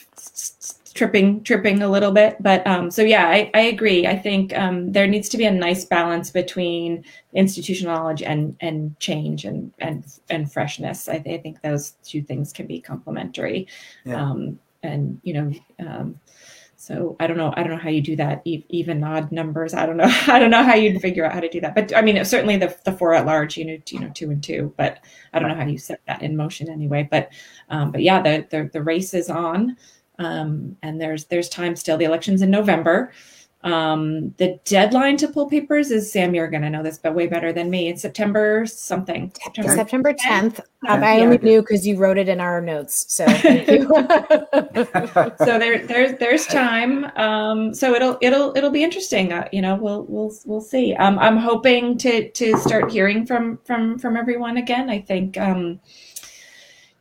tripping 0.97 1.43
tripping 1.43 1.81
a 1.83 1.89
little 1.89 2.11
bit 2.11 2.35
but 2.41 2.65
um, 2.65 2.89
so 2.89 3.03
yeah 3.03 3.27
I, 3.27 3.51
I 3.53 3.61
agree. 3.61 4.07
I 4.07 4.17
think 4.17 4.57
um, 4.57 4.91
there 4.91 5.07
needs 5.07 5.29
to 5.29 5.37
be 5.37 5.45
a 5.45 5.51
nice 5.51 5.85
balance 5.85 6.31
between 6.31 7.05
institutional 7.33 7.95
knowledge 7.95 8.23
and 8.23 8.57
and 8.59 8.99
change 8.99 9.45
and 9.45 9.71
and 9.79 10.03
and 10.29 10.51
freshness. 10.51 11.07
I, 11.07 11.19
th- 11.19 11.39
I 11.39 11.41
think 11.41 11.61
those 11.61 11.91
two 12.03 12.21
things 12.21 12.51
can 12.51 12.67
be 12.67 12.81
complementary. 12.81 13.67
Yeah. 14.05 14.21
um, 14.21 14.59
and 14.83 15.19
you 15.23 15.33
know 15.33 15.51
um, 15.79 16.19
so 16.79 17.15
i 17.19 17.25
don't 17.25 17.37
know 17.37 17.51
i 17.57 17.63
don't 17.63 17.71
know 17.71 17.83
how 17.83 17.89
you 17.89 18.01
do 18.01 18.15
that 18.15 18.41
e- 18.45 18.63
even 18.69 19.03
odd 19.03 19.31
numbers. 19.31 19.73
I 19.73 19.85
don't 19.85 19.97
know 19.97 20.11
i 20.27 20.39
don't 20.39 20.51
know 20.51 20.63
how 20.63 20.75
you'd 20.75 21.01
figure 21.01 21.25
out 21.25 21.33
how 21.33 21.39
to 21.39 21.49
do 21.49 21.59
that. 21.61 21.75
But 21.75 21.95
i 21.95 22.01
mean 22.01 22.23
certainly 22.23 22.57
the, 22.57 22.75
the 22.85 22.91
four 22.91 23.13
at 23.13 23.25
large 23.25 23.57
you 23.57 23.65
know 23.65 23.77
you 23.89 23.99
know 23.99 24.11
two 24.13 24.29
and 24.31 24.43
two 24.43 24.73
but 24.77 24.99
i 25.33 25.39
don't 25.39 25.49
know 25.49 25.55
how 25.55 25.65
you 25.65 25.77
set 25.77 26.01
that 26.07 26.21
in 26.21 26.37
motion 26.37 26.69
anyway. 26.69 27.07
But 27.09 27.29
um, 27.69 27.91
but 27.91 28.01
yeah 28.03 28.21
the, 28.21 28.45
the 28.49 28.69
the 28.73 28.83
race 28.83 29.13
is 29.13 29.29
on 29.29 29.75
um, 30.19 30.77
and 30.81 30.99
there's 30.99 31.25
there's 31.25 31.49
time 31.49 31.75
still. 31.75 31.97
The 31.97 32.05
election's 32.05 32.41
in 32.41 32.51
November. 32.51 33.11
Um, 33.63 34.33
the 34.37 34.59
deadline 34.65 35.17
to 35.17 35.27
pull 35.27 35.49
papers 35.49 35.89
is 35.89 36.11
Sam. 36.11 36.35
You're 36.35 36.47
going 36.47 36.61
to 36.61 36.69
know 36.69 36.83
this, 36.83 36.99
but 36.99 37.15
way 37.15 37.27
better 37.27 37.51
than 37.51 37.69
me. 37.69 37.89
It's 37.89 38.03
September 38.03 38.65
something. 38.65 39.31
September, 39.43 39.75
September 39.75 40.13
10th. 40.13 40.59
Um, 40.87 41.03
I 41.03 41.21
only 41.21 41.39
knew 41.39 41.61
because 41.61 41.85
you 41.85 41.97
wrote 41.97 42.17
it 42.17 42.29
in 42.29 42.39
our 42.39 42.61
notes. 42.61 43.05
So 43.09 43.25
thank 43.25 43.67
you. 43.67 43.87
so 45.45 45.59
there, 45.59 45.85
there's 45.85 46.17
there's 46.19 46.45
time. 46.45 47.05
Um, 47.17 47.73
so 47.73 47.93
it'll 47.95 48.17
it'll 48.21 48.55
it'll 48.55 48.71
be 48.71 48.83
interesting. 48.83 49.33
Uh, 49.33 49.49
you 49.51 49.61
know, 49.61 49.75
we'll 49.75 50.03
we'll 50.03 50.31
we'll 50.45 50.61
see. 50.61 50.93
Um, 50.93 51.17
I'm 51.17 51.37
hoping 51.37 51.97
to 51.97 52.29
to 52.29 52.57
start 52.57 52.91
hearing 52.91 53.25
from 53.25 53.57
from 53.65 53.97
from 53.97 54.15
everyone 54.15 54.57
again. 54.57 54.89
I 54.89 55.01
think. 55.01 55.37
Um, 55.37 55.79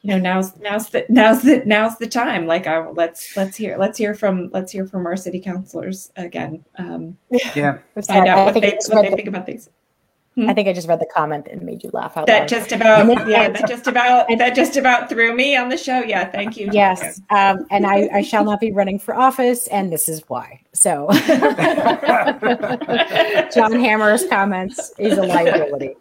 you 0.03 0.11
know 0.11 0.19
now's 0.19 0.57
now's 0.59 0.91
the 0.91 1.05
now's 1.09 1.43
the 1.43 1.63
now's 1.67 1.97
the 1.99 2.07
time 2.07 2.47
like 2.47 2.67
I, 2.67 2.89
let's 2.91 3.37
let's 3.37 3.57
hear 3.57 3.77
let's 3.77 3.99
hear 3.99 4.15
from 4.15 4.51
let's 4.53 4.71
hear 4.71 4.87
from 4.87 5.07
our 5.07 5.17
city 5.17 5.41
councilors 5.41 6.13
again 6.17 6.65
um 6.77 7.17
yeah 7.55 7.79
find 8.07 8.29
out 8.29 8.47
what 8.47 8.55
they, 8.61 8.79
what 8.89 9.03
they 9.03 9.17
think 9.17 9.29
about 9.29 9.47
things 9.47 9.69
Hmm? 10.37 10.51
I 10.51 10.55
think 10.55 10.69
I 10.69 10.75
just 10.75 10.87
read 10.87 11.01
the 11.01 11.07
comment 11.07 11.49
and 11.51 11.63
made 11.63 11.83
you 11.83 11.89
laugh 11.95 12.19
out 12.19 12.27
that 12.27 12.41
loud. 12.41 12.49
just 12.49 12.71
about 12.71 13.27
yeah 13.27 13.49
that 13.49 13.67
just 13.67 13.87
about 13.87 14.29
that 14.29 14.55
just 14.55 14.77
about 14.77 15.09
threw 15.09 15.35
me 15.35 15.57
on 15.57 15.71
the 15.71 15.79
show. 15.79 16.01
Yeah, 16.01 16.31
thank 16.31 16.59
you. 16.59 16.69
Yes, 16.73 17.23
um, 17.31 17.67
and 17.71 17.87
I, 17.87 18.11
I 18.13 18.21
shall 18.23 18.45
not 18.45 18.61
be 18.61 18.71
running 18.71 18.99
for 18.99 19.17
office, 19.17 19.67
and 19.69 19.91
this 19.91 20.11
is 20.11 20.23
why. 20.29 20.61
So, 20.75 21.09
John 23.55 23.73
Hammer's 23.73 24.27
comments 24.27 24.93
is 24.99 25.17
a 25.17 25.23
liability. 25.23 25.95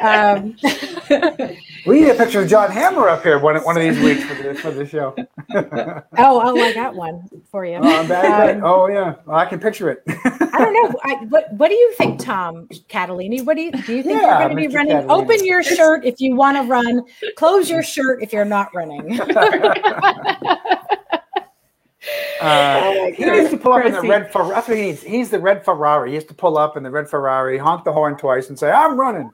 Um, 0.00 0.56
we 1.86 2.00
need 2.00 2.10
a 2.10 2.14
picture 2.14 2.42
of 2.42 2.48
John 2.48 2.70
Hammer 2.70 3.08
up 3.08 3.22
here 3.22 3.38
one, 3.38 3.56
one 3.64 3.76
of 3.76 3.82
these 3.82 4.02
weeks 4.02 4.24
for 4.24 4.34
the, 4.42 4.54
for 4.54 4.70
the 4.70 4.86
show. 4.86 5.14
oh, 5.54 6.02
oh, 6.18 6.60
I 6.60 6.72
got 6.72 6.94
one 6.94 7.28
for 7.50 7.64
you. 7.64 7.78
Oh, 7.80 8.00
um, 8.00 8.64
oh 8.64 8.88
yeah, 8.88 9.14
well, 9.24 9.36
I 9.36 9.46
can 9.46 9.60
picture 9.60 9.90
it. 9.90 10.02
I 10.08 10.58
don't 10.58 10.72
know. 10.72 10.98
I, 11.04 11.14
what 11.28 11.52
What 11.54 11.68
do 11.68 11.74
you 11.74 11.92
think, 11.96 12.20
Tom 12.20 12.68
Catalini? 12.88 13.44
What 13.44 13.56
do 13.56 13.62
you 13.62 13.72
do? 13.72 13.94
You 13.94 14.02
think 14.02 14.20
yeah, 14.20 14.40
you're 14.40 14.48
going 14.48 14.62
to 14.62 14.68
be 14.68 14.74
running? 14.74 14.96
Catalini. 14.96 15.10
Open 15.10 15.44
your 15.44 15.62
shirt 15.62 16.04
if 16.04 16.20
you 16.20 16.34
want 16.34 16.56
to 16.56 16.62
run. 16.64 17.02
Close 17.36 17.70
your 17.70 17.82
shirt 17.82 18.22
if 18.22 18.32
you're 18.32 18.44
not 18.44 18.74
running. 18.74 19.20
Uh, 22.40 23.10
he 23.16 23.24
needs 23.24 23.50
to 23.50 23.56
pull 23.56 23.72
up 23.72 23.84
in 23.84 23.92
the 23.92 24.02
red 24.02 24.30
Ferrari. 24.30 24.54
That's 24.54 24.68
what 24.68 24.76
he 24.76 24.84
needs. 24.84 25.02
He's 25.02 25.30
the 25.30 25.40
red 25.40 25.64
Ferrari. 25.64 26.10
He 26.10 26.14
has 26.14 26.24
to 26.26 26.34
pull 26.34 26.56
up 26.56 26.76
in 26.76 26.82
the 26.82 26.90
red 26.90 27.08
Ferrari, 27.08 27.58
honk 27.58 27.84
the 27.84 27.92
horn 27.92 28.16
twice, 28.16 28.48
and 28.48 28.58
say, 28.58 28.70
"I'm 28.70 28.98
running." 28.98 29.30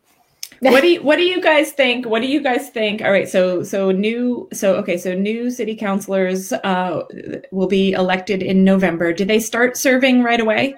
What 0.71 0.81
do 0.81 0.89
you 0.89 1.03
What 1.03 1.17
do 1.17 1.23
you 1.23 1.41
guys 1.41 1.73
think? 1.73 2.07
What 2.07 2.23
do 2.23 2.29
you 2.29 2.41
guys 2.41 2.71
think? 2.71 3.03
All 3.03 3.11
right, 3.11 3.29
so 3.29 3.63
so 3.63 3.91
new, 3.91 4.49
so 4.53 4.77
okay, 4.77 4.97
so 4.97 5.15
new 5.15 5.51
city 5.51 5.75
councilors 5.75 6.53
uh, 6.53 7.03
will 7.51 7.67
be 7.67 7.93
elected 7.93 8.43
in 8.43 8.63
November. 8.63 9.13
Do 9.13 9.25
they 9.25 9.41
start 9.41 9.77
serving 9.77 10.23
right 10.23 10.41
away? 10.41 10.75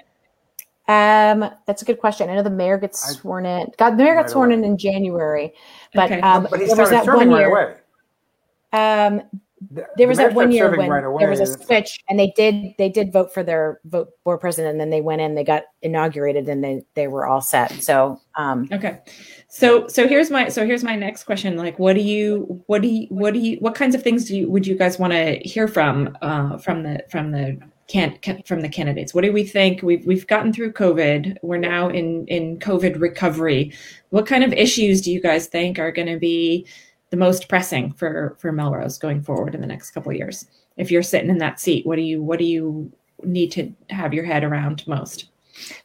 Um, 0.89 1.51
that's 1.67 1.83
a 1.83 1.85
good 1.85 1.99
question. 1.99 2.29
I 2.29 2.35
know 2.35 2.43
the 2.43 2.51
mayor 2.51 2.79
gets 2.79 3.01
sworn 3.17 3.47
in. 3.47 3.73
God, 3.79 3.93
the 3.93 4.05
mayor 4.05 4.15
got 4.15 4.23
right 4.23 4.31
sworn 4.31 4.53
away. 4.53 4.59
in 4.59 4.65
in 4.65 4.79
January, 4.79 5.53
but 5.93 6.11
okay. 6.11 6.21
um, 6.21 6.47
but 6.51 6.61
he 6.61 6.67
there 6.67 6.77
was 6.77 6.91
that 6.91 7.07
one 7.07 7.31
year. 7.31 7.83
Right 9.71 9.87
there 9.97 10.09
was 10.09 10.19
that 10.19 10.35
one 10.35 10.53
year 10.53 10.77
when 10.77 10.89
right 10.89 11.19
there 11.19 11.31
was 11.31 11.41
a 11.41 11.47
switch 11.47 11.99
and 12.09 12.19
they 12.19 12.33
did 12.37 12.75
they 12.79 12.89
did 12.89 13.13
vote 13.13 13.33
for 13.33 13.43
their 13.43 13.81
vote 13.85 14.11
board 14.25 14.41
president 14.41 14.73
and 14.73 14.81
then 14.81 14.91
they 14.91 15.01
went 15.01 15.21
in 15.21 15.35
they 15.35 15.45
got 15.45 15.65
inaugurated 15.83 16.49
and 16.49 16.63
they 16.63 16.83
they 16.95 17.09
were 17.09 17.27
all 17.27 17.41
set. 17.41 17.71
So 17.83 18.21
um 18.37 18.69
okay. 18.73 19.01
So 19.49 19.87
so 19.89 20.09
here's 20.09 20.31
my 20.31 20.49
so 20.49 20.67
here's 20.67 20.85
my 20.85 20.97
next 20.97 21.25
question. 21.25 21.57
Like 21.57 21.79
what 21.79 21.95
do 21.95 22.01
you 22.01 22.63
what 22.67 22.83
do 22.83 22.89
you 22.89 23.07
what 23.11 23.35
do 23.35 23.41
you 23.41 23.57
what 23.59 23.75
kinds 23.75 23.95
of 23.95 24.03
things 24.03 24.25
do 24.25 24.37
you 24.37 24.51
would 24.51 24.67
you 24.67 24.77
guys 24.77 24.99
want 24.99 25.13
to 25.13 25.39
hear 25.45 25.69
from 25.69 26.17
uh 26.23 26.59
from 26.59 26.83
the 26.83 27.05
from 27.11 27.31
the 27.31 27.59
can 27.87 28.19
from 28.47 28.61
the 28.61 28.69
candidates? 28.69 29.15
What 29.15 29.25
do 29.25 29.33
we 29.33 29.45
think? 29.45 29.83
We've 29.83 30.05
we've 30.07 30.27
gotten 30.27 30.53
through 30.53 30.73
covid. 30.73 31.37
We're 31.43 31.59
now 31.59 31.89
in 31.89 32.27
in 32.29 32.59
covid 32.59 33.01
recovery. 33.01 33.73
What 34.11 34.27
kind 34.27 34.43
of 34.43 34.53
issues 34.53 35.03
do 35.03 35.13
you 35.13 35.21
guys 35.21 35.47
think 35.47 35.79
are 35.79 35.93
going 35.93 36.09
to 36.09 36.19
be 36.19 36.67
the 37.15 37.21
most 37.21 37.49
pressing 37.49 37.93
for 37.93 38.37
for 38.41 38.51
Melrose 38.51 38.99
going 38.99 39.23
forward 39.23 39.55
in 39.55 39.61
the 39.61 39.69
next 39.69 39.93
couple 39.93 40.11
of 40.11 40.17
years? 40.17 40.47
If 40.77 40.91
you're 40.91 41.05
sitting 41.05 41.31
in 41.31 41.39
that 41.39 41.61
seat, 41.61 41.87
what 41.87 41.95
do 41.95 42.03
you 42.03 42.21
what 42.21 42.41
do 42.41 42.45
you 42.45 42.93
need 43.23 43.53
to 43.53 43.73
have 43.91 44.13
your 44.13 44.25
head 44.25 44.43
around 44.43 44.85
most? 44.89 45.27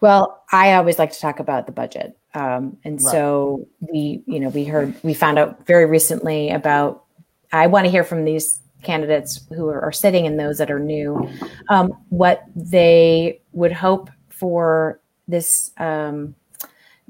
Well, 0.02 0.44
I 0.52 0.74
always 0.74 0.98
like 0.98 1.12
to 1.12 1.20
talk 1.20 1.40
about 1.40 1.68
the 1.68 1.72
budget, 1.72 2.18
um, 2.34 2.78
and 2.84 3.00
right. 3.00 3.12
so 3.12 3.68
we, 3.80 4.24
you 4.26 4.40
know, 4.40 4.50
we 4.50 4.66
heard 4.66 4.96
we 5.04 5.14
found 5.14 5.38
out 5.38 5.68
very 5.68 5.86
recently 5.86 6.50
about. 6.50 7.04
I 7.52 7.68
want 7.68 7.86
to 7.86 7.92
hear 7.92 8.04
from 8.04 8.26
these 8.26 8.60
candidates 8.82 9.46
who 9.50 9.68
are, 9.68 9.82
are 9.82 9.92
sitting 9.92 10.26
and 10.26 10.40
those 10.40 10.58
that 10.58 10.72
are 10.72 10.80
new, 10.80 11.30
um, 11.70 11.92
what 12.10 12.44
they 12.56 13.42
would 13.52 13.72
hope 13.72 14.10
for 14.30 15.00
this. 15.28 15.70
Um, 15.78 16.34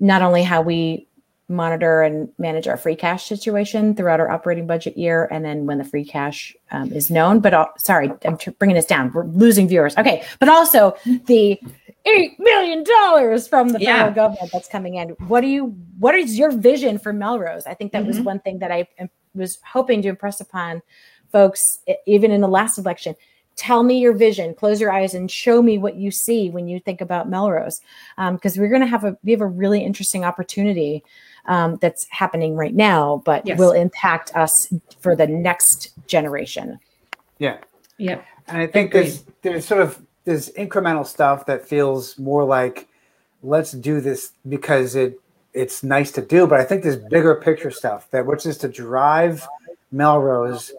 not 0.02 0.22
only 0.22 0.44
how 0.44 0.62
we 0.62 1.09
monitor 1.50 2.04
and 2.04 2.30
manage 2.38 2.68
our 2.68 2.78
free 2.78 2.96
cash 2.96 3.26
situation 3.26 3.96
throughout 3.96 4.20
our 4.20 4.30
operating 4.30 4.68
budget 4.68 4.98
year 4.98 5.28
and 5.32 5.44
then 5.44 5.66
when 5.66 5.80
the 5.80 5.84
free 5.84 6.06
cash 6.06 6.56
um, 6.72 6.92
is 6.94 7.10
known. 7.10 7.40
But 7.40 7.54
uh, 7.54 7.68
sorry 7.78 8.12
i'm 8.26 8.38
t- 8.38 8.52
bringing 8.52 8.76
this 8.76 8.86
down. 8.86 9.12
We're 9.12 9.26
losing 9.26 9.68
viewers. 9.68 9.98
Okay 9.98 10.24
but 10.40 10.48
also 10.48 10.96
the 11.26 11.60
eight 12.06 12.40
million 12.40 12.84
dollars 12.84 13.48
from 13.48 13.70
the 13.70 13.80
federal 13.80 14.14
government 14.14 14.52
that's 14.52 14.70
coming 14.70 14.96
in. 14.96 15.10
What 15.28 15.42
do 15.42 15.48
you 15.48 15.76
what 15.98 16.16
is 16.16 16.38
your 16.38 16.52
vision 16.52 16.98
for 17.00 17.12
melrose? 17.12 17.66
I 17.66 17.74
think 17.74 17.92
that 17.92 18.00
mm-hmm. 18.00 18.08
was 18.08 18.22
one 18.22 18.40
thing 18.40 18.60
that 18.60 18.72
i 18.72 18.88
was 19.36 19.60
hoping 19.64 20.02
to 20.02 20.10
impress 20.10 20.42
upon 20.42 20.82
folks 21.32 21.80
even 22.06 22.32
in 22.32 22.42
the 22.42 22.48
last 22.48 22.78
election. 22.78 23.16
Tell 23.56 23.84
me 23.84 24.00
your 24.00 24.14
vision. 24.14 24.56
Close 24.56 24.80
your 24.80 24.92
eyes 24.92 25.14
and 25.14 25.30
show 25.30 25.62
me 25.62 25.78
what 25.78 25.96
you 25.96 26.12
see 26.12 26.50
when 26.50 26.68
you 26.68 26.80
think 26.80 27.02
about 27.02 27.30
melrose. 27.30 27.82
Because 28.18 28.58
um, 28.58 28.62
we're 28.62 28.70
going 28.70 28.82
to 28.82 28.88
have 28.88 29.04
a 29.04 29.18
we 29.24 29.32
have 29.32 29.42
a 29.42 29.48
really 29.48 29.84
interesting 29.84 30.24
opportunity 30.24 31.04
um, 31.46 31.78
that's 31.78 32.08
happening 32.10 32.56
right 32.56 32.74
now, 32.74 33.22
but 33.26 33.46
yes. 33.46 33.58
will 33.58 33.72
impact 33.72 34.36
us 34.36 34.72
for 35.00 35.16
the 35.16 35.28
next 35.28 35.94
generation. 36.08 36.80
Yeah. 37.38 37.58
Yeah. 37.98 38.22
And 38.48 38.58
I 38.58 38.68
think 38.68 38.94
Agreed. 38.94 39.04
there's 39.04 39.24
there's 39.42 39.66
sort 39.66 39.82
of 39.82 40.02
there's 40.26 40.50
incremental 40.52 41.06
stuff 41.06 41.46
that 41.46 41.68
feels 41.68 42.18
more 42.18 42.44
like 42.44 42.88
let's 43.42 43.72
do 43.72 44.02
this 44.02 44.32
because 44.48 44.96
it 44.96 45.20
it's 45.54 45.84
nice 45.84 46.12
to 46.12 46.22
do, 46.22 46.46
but 46.46 46.60
I 46.60 46.64
think 46.64 46.84
there's 46.84 46.96
bigger 46.96 47.36
picture 47.36 47.72
stuff 47.72 48.10
that 48.12 48.26
which 48.26 48.46
is 48.46 48.58
to 48.60 48.68
drive 48.68 49.48
Melrose 49.92 50.72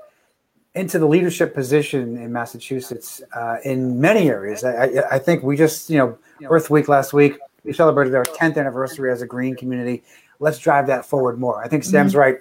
into 0.74 0.98
the 0.98 1.06
leadership 1.06 1.54
position 1.54 2.16
in 2.16 2.32
Massachusetts 2.32 3.22
uh, 3.34 3.56
in 3.64 4.00
many 4.00 4.28
areas. 4.28 4.62
I, 4.62 4.84
I, 4.84 5.14
I, 5.16 5.18
think 5.18 5.42
we 5.42 5.56
just, 5.56 5.90
you 5.90 5.98
know, 5.98 6.16
Earth 6.44 6.70
Week 6.70 6.86
last 6.88 7.12
week, 7.12 7.36
we 7.64 7.72
celebrated 7.72 8.14
our 8.14 8.24
10th 8.24 8.56
anniversary 8.56 9.10
as 9.10 9.20
a 9.20 9.26
green 9.26 9.56
community. 9.56 10.04
Let's 10.40 10.58
drive 10.58 10.86
that 10.88 11.06
forward 11.06 11.38
more. 11.38 11.62
I 11.62 11.68
think 11.68 11.84
Sam's 11.84 12.12
mm-hmm. 12.12 12.20
right. 12.20 12.36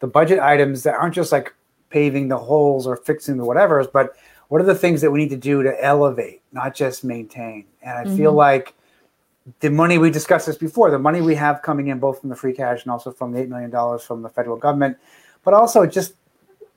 The 0.00 0.06
budget 0.06 0.40
items 0.40 0.82
that 0.82 0.94
aren't 0.94 1.14
just 1.14 1.32
like 1.32 1.54
paving 1.88 2.28
the 2.28 2.36
holes 2.36 2.86
or 2.86 2.96
fixing 2.96 3.36
the 3.36 3.44
whatevers, 3.44 3.90
but 3.90 4.16
what 4.48 4.60
are 4.60 4.64
the 4.64 4.74
things 4.74 5.00
that 5.00 5.10
we 5.10 5.20
need 5.20 5.30
to 5.30 5.36
do 5.36 5.62
to 5.62 5.82
elevate, 5.82 6.42
not 6.52 6.74
just 6.74 7.04
maintain? 7.04 7.64
And 7.82 7.98
I 7.98 8.04
mm-hmm. 8.04 8.16
feel 8.16 8.32
like 8.32 8.74
the 9.60 9.70
money 9.70 9.98
we 9.98 10.10
discussed 10.10 10.46
this 10.46 10.56
before, 10.56 10.90
the 10.90 10.98
money 10.98 11.20
we 11.20 11.34
have 11.34 11.62
coming 11.62 11.88
in 11.88 11.98
both 11.98 12.20
from 12.20 12.30
the 12.30 12.36
free 12.36 12.52
cash 12.52 12.82
and 12.82 12.90
also 12.90 13.10
from 13.10 13.32
the 13.32 13.40
$8 13.40 13.48
million 13.48 13.98
from 13.98 14.22
the 14.22 14.28
federal 14.28 14.56
government, 14.56 14.96
but 15.44 15.54
also 15.54 15.86
just 15.86 16.14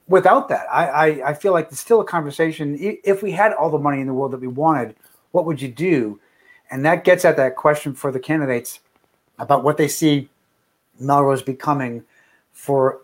without 0.08 0.50
that, 0.50 0.66
I, 0.72 0.88
I, 0.88 1.30
I 1.30 1.34
feel 1.34 1.54
like 1.54 1.68
it's 1.68 1.80
still 1.80 2.02
a 2.02 2.06
conversation. 2.06 2.78
If 2.80 3.24
we 3.24 3.32
had 3.32 3.54
all 3.54 3.70
the 3.70 3.78
money 3.78 4.02
in 4.02 4.08
the 4.08 4.14
world 4.14 4.32
that 4.32 4.42
we 4.42 4.48
wanted, 4.48 4.96
what 5.32 5.46
would 5.46 5.62
you 5.62 5.70
do? 5.70 6.20
And 6.70 6.86
that 6.86 7.04
gets 7.04 7.26
at 7.26 7.38
that 7.38 7.56
question 7.56 7.94
for 7.94 8.12
the 8.12 8.20
candidates 8.20 8.80
about 9.40 9.64
what 9.64 9.78
they 9.78 9.88
see 9.88 10.30
Melrose 11.00 11.42
becoming 11.42 12.04
for 12.52 13.02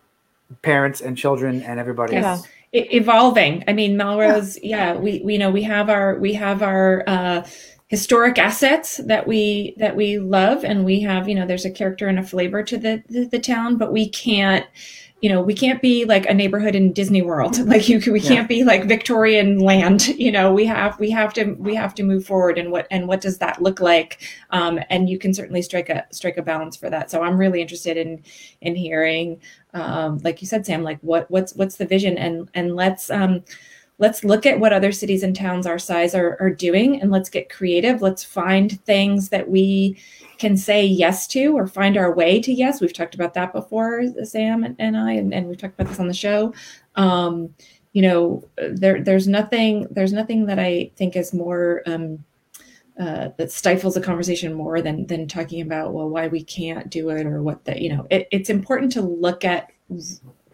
parents 0.61 1.01
and 1.01 1.17
children 1.17 1.61
and 1.63 1.79
everybody 1.79 2.13
yeah. 2.13 2.31
else. 2.31 2.47
evolving. 2.73 3.63
I 3.67 3.73
mean, 3.73 3.97
Melrose, 3.97 4.57
yeah. 4.61 4.93
yeah, 4.93 4.99
we, 4.99 5.21
we 5.23 5.37
know 5.37 5.51
we 5.51 5.63
have 5.63 5.89
our 5.89 6.17
we 6.19 6.33
have 6.33 6.61
our 6.61 7.03
uh, 7.07 7.47
historic 7.87 8.39
assets 8.39 8.97
that 9.05 9.27
we 9.27 9.75
that 9.77 9.95
we 9.95 10.17
love, 10.19 10.63
and 10.63 10.85
we 10.85 11.01
have 11.01 11.29
you 11.29 11.35
know 11.35 11.45
there's 11.45 11.65
a 11.65 11.71
character 11.71 12.07
and 12.07 12.19
a 12.19 12.23
flavor 12.23 12.63
to 12.63 12.77
the, 12.77 13.03
the, 13.09 13.25
the 13.25 13.39
town, 13.39 13.77
but 13.77 13.91
we 13.93 14.09
can't 14.09 14.65
you 15.23 15.29
know, 15.29 15.41
we 15.41 15.53
can't 15.53 15.81
be 15.81 16.03
like 16.03 16.25
a 16.25 16.33
neighborhood 16.33 16.75
in 16.75 16.91
Disney 16.91 17.21
World. 17.21 17.57
Like 17.73 17.87
you, 17.87 18.01
we 18.11 18.19
can't 18.19 18.49
be 18.49 18.65
like 18.65 18.83
Victorian 18.89 19.59
land. 19.59 20.07
You 20.23 20.31
know, 20.31 20.53
we 20.53 20.65
have 20.65 20.99
we 20.99 21.09
have 21.11 21.33
to 21.33 21.53
we 21.53 21.75
have 21.75 21.95
to 21.95 22.03
move 22.03 22.25
forward. 22.25 22.57
And 22.57 22.71
what 22.71 22.87
and 22.91 23.07
what 23.07 23.21
does 23.21 23.37
that 23.37 23.61
look 23.61 23.79
like? 23.79 24.21
Um, 24.49 24.79
and 24.89 25.09
you 25.09 25.17
can 25.17 25.33
certainly 25.33 25.61
strike 25.61 25.89
a 25.89 26.05
strike 26.11 26.37
a 26.37 26.41
balance 26.41 26.75
for 26.75 26.89
that. 26.89 27.09
So 27.09 27.23
I'm 27.23 27.37
really 27.37 27.61
interested 27.61 27.95
in 27.95 28.21
in 28.61 28.75
hearing, 28.75 29.39
um, 29.73 30.17
like 30.23 30.41
you 30.41 30.47
said, 30.47 30.65
Sam, 30.65 30.83
like 30.83 30.99
what 30.99 31.31
what's 31.31 31.55
what's 31.55 31.77
the 31.77 31.85
vision 31.85 32.17
and 32.17 32.49
and 32.53 32.75
let's 32.75 33.09
um, 33.09 33.43
let's 33.99 34.23
look 34.23 34.45
at 34.45 34.59
what 34.59 34.73
other 34.73 34.91
cities 34.91 35.23
and 35.23 35.35
towns 35.35 35.67
our 35.67 35.79
size 35.79 36.15
are, 36.15 36.37
are 36.39 36.49
doing 36.49 37.01
and 37.01 37.11
let's 37.11 37.29
get 37.29 37.49
creative. 37.49 38.01
Let's 38.01 38.23
find 38.23 38.81
things 38.85 39.29
that 39.29 39.49
we 39.49 39.97
can 40.39 40.57
say 40.57 40.85
yes 40.85 41.27
to 41.27 41.55
or 41.55 41.67
find 41.67 41.95
our 41.95 42.13
way 42.13 42.41
to 42.41 42.51
yes. 42.51 42.81
We've 42.81 42.93
talked 42.93 43.15
about 43.15 43.33
that 43.35 43.53
before, 43.53 44.03
Sam 44.23 44.63
and, 44.63 44.75
and 44.79 44.97
I, 44.97 45.13
and, 45.13 45.33
and, 45.33 45.47
we've 45.47 45.57
talked 45.57 45.79
about 45.79 45.89
this 45.89 45.99
on 45.99 46.07
the 46.07 46.13
show. 46.13 46.53
Um, 46.95 47.53
you 47.93 48.01
know, 48.01 48.43
there 48.57 49.03
there's 49.03 49.27
nothing 49.27 49.87
there's 49.91 50.13
nothing 50.13 50.47
that 50.47 50.57
I 50.57 50.91
think 50.95 51.15
is 51.15 51.31
more 51.31 51.83
um, 51.85 52.25
uh, 52.99 53.29
that 53.37 53.51
stifles 53.51 53.95
a 53.95 54.01
conversation 54.01 54.53
more 54.53 54.81
than 54.81 55.05
than 55.05 55.27
talking 55.27 55.61
about 55.61 55.93
well 55.93 56.09
why 56.09 56.27
we 56.27 56.43
can't 56.43 56.89
do 56.89 57.09
it 57.09 57.25
or 57.25 57.41
what 57.43 57.63
that 57.65 57.81
you 57.81 57.89
know 57.89 58.07
it, 58.09 58.27
it's 58.31 58.49
important 58.49 58.91
to 58.91 59.01
look 59.01 59.45
at 59.45 59.71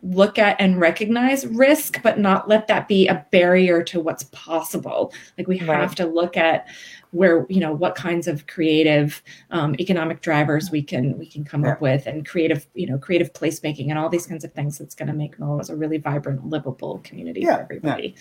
look 0.02 0.40
at 0.40 0.60
and 0.60 0.80
recognize 0.80 1.46
risk 1.48 2.02
but 2.02 2.20
not 2.20 2.48
let 2.48 2.68
that 2.68 2.88
be 2.88 3.08
a 3.08 3.26
barrier 3.32 3.84
to 3.84 4.00
what's 4.00 4.24
possible 4.26 5.14
like 5.38 5.48
we 5.48 5.60
right. 5.62 5.80
have 5.80 5.96
to 5.96 6.06
look 6.06 6.38
at 6.38 6.68
where 7.12 7.46
you 7.50 7.60
know 7.60 7.74
what 7.74 7.96
kinds 7.96 8.28
of 8.28 8.46
creative 8.48 9.22
um, 9.52 9.76
economic 9.80 10.22
drivers 10.22 10.70
we 10.72 10.82
can 10.82 11.18
we 11.18 11.26
can 11.26 11.44
come 11.44 11.66
yeah. 11.66 11.72
up 11.72 11.82
with 11.82 12.06
and 12.06 12.28
creative 12.28 12.68
you 12.74 12.88
know 12.88 12.98
creative 12.98 13.34
placemaking 13.34 13.90
and 13.90 13.98
all 13.98 14.10
these 14.10 14.26
kinds 14.26 14.44
of 14.44 14.54
things 14.54 14.78
that's 14.78 14.96
going 14.96 15.08
to 15.08 15.14
make 15.14 15.40
Melrose 15.40 15.70
a 15.70 15.76
really 15.76 15.98
vibrant 15.98 16.48
livable 16.48 17.00
community 17.04 17.42
yeah, 17.42 17.58
for 17.58 17.62
everybody 17.64 18.16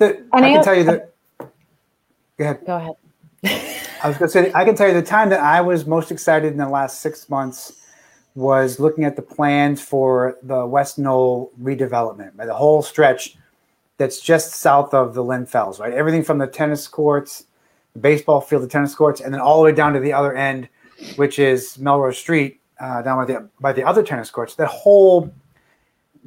yeah. 0.00 0.06
The, 0.06 0.26
i 0.32 0.40
can 0.40 0.64
tell 0.64 0.74
you 0.74 0.84
that 0.84 1.14
go 1.38 2.44
ahead 2.44 2.60
go 2.66 2.76
ahead 2.76 2.94
i 4.02 4.08
was 4.08 4.16
going 4.16 4.28
to 4.28 4.32
say 4.32 4.52
i 4.54 4.64
can 4.64 4.74
tell 4.74 4.88
you 4.88 4.94
the 4.94 5.02
time 5.02 5.28
that 5.30 5.40
i 5.40 5.60
was 5.60 5.86
most 5.86 6.10
excited 6.10 6.52
in 6.52 6.58
the 6.58 6.68
last 6.68 7.00
six 7.00 7.28
months 7.28 7.79
was 8.34 8.78
looking 8.78 9.04
at 9.04 9.16
the 9.16 9.22
plans 9.22 9.82
for 9.82 10.36
the 10.42 10.64
west 10.66 10.98
knoll 10.98 11.50
redevelopment 11.60 12.36
the 12.36 12.54
whole 12.54 12.82
stretch 12.82 13.36
that's 13.96 14.20
just 14.20 14.52
south 14.52 14.94
of 14.94 15.14
the 15.14 15.22
lynn 15.22 15.46
fells 15.46 15.80
right 15.80 15.92
everything 15.92 16.22
from 16.22 16.38
the 16.38 16.46
tennis 16.46 16.86
courts 16.86 17.44
the 17.94 17.98
baseball 17.98 18.40
field, 18.40 18.62
the 18.62 18.68
tennis 18.68 18.94
courts, 18.94 19.20
and 19.20 19.32
then 19.32 19.40
all 19.40 19.58
the 19.58 19.64
way 19.64 19.72
down 19.72 19.92
to 19.92 20.00
the 20.00 20.12
other 20.12 20.34
end, 20.34 20.68
which 21.16 21.38
is 21.38 21.78
Melrose 21.78 22.18
Street, 22.18 22.60
uh, 22.78 23.02
down 23.02 23.18
by 23.18 23.24
the 23.24 23.48
by 23.60 23.72
the 23.72 23.84
other 23.84 24.02
tennis 24.02 24.30
courts. 24.30 24.54
That 24.54 24.68
whole 24.68 25.32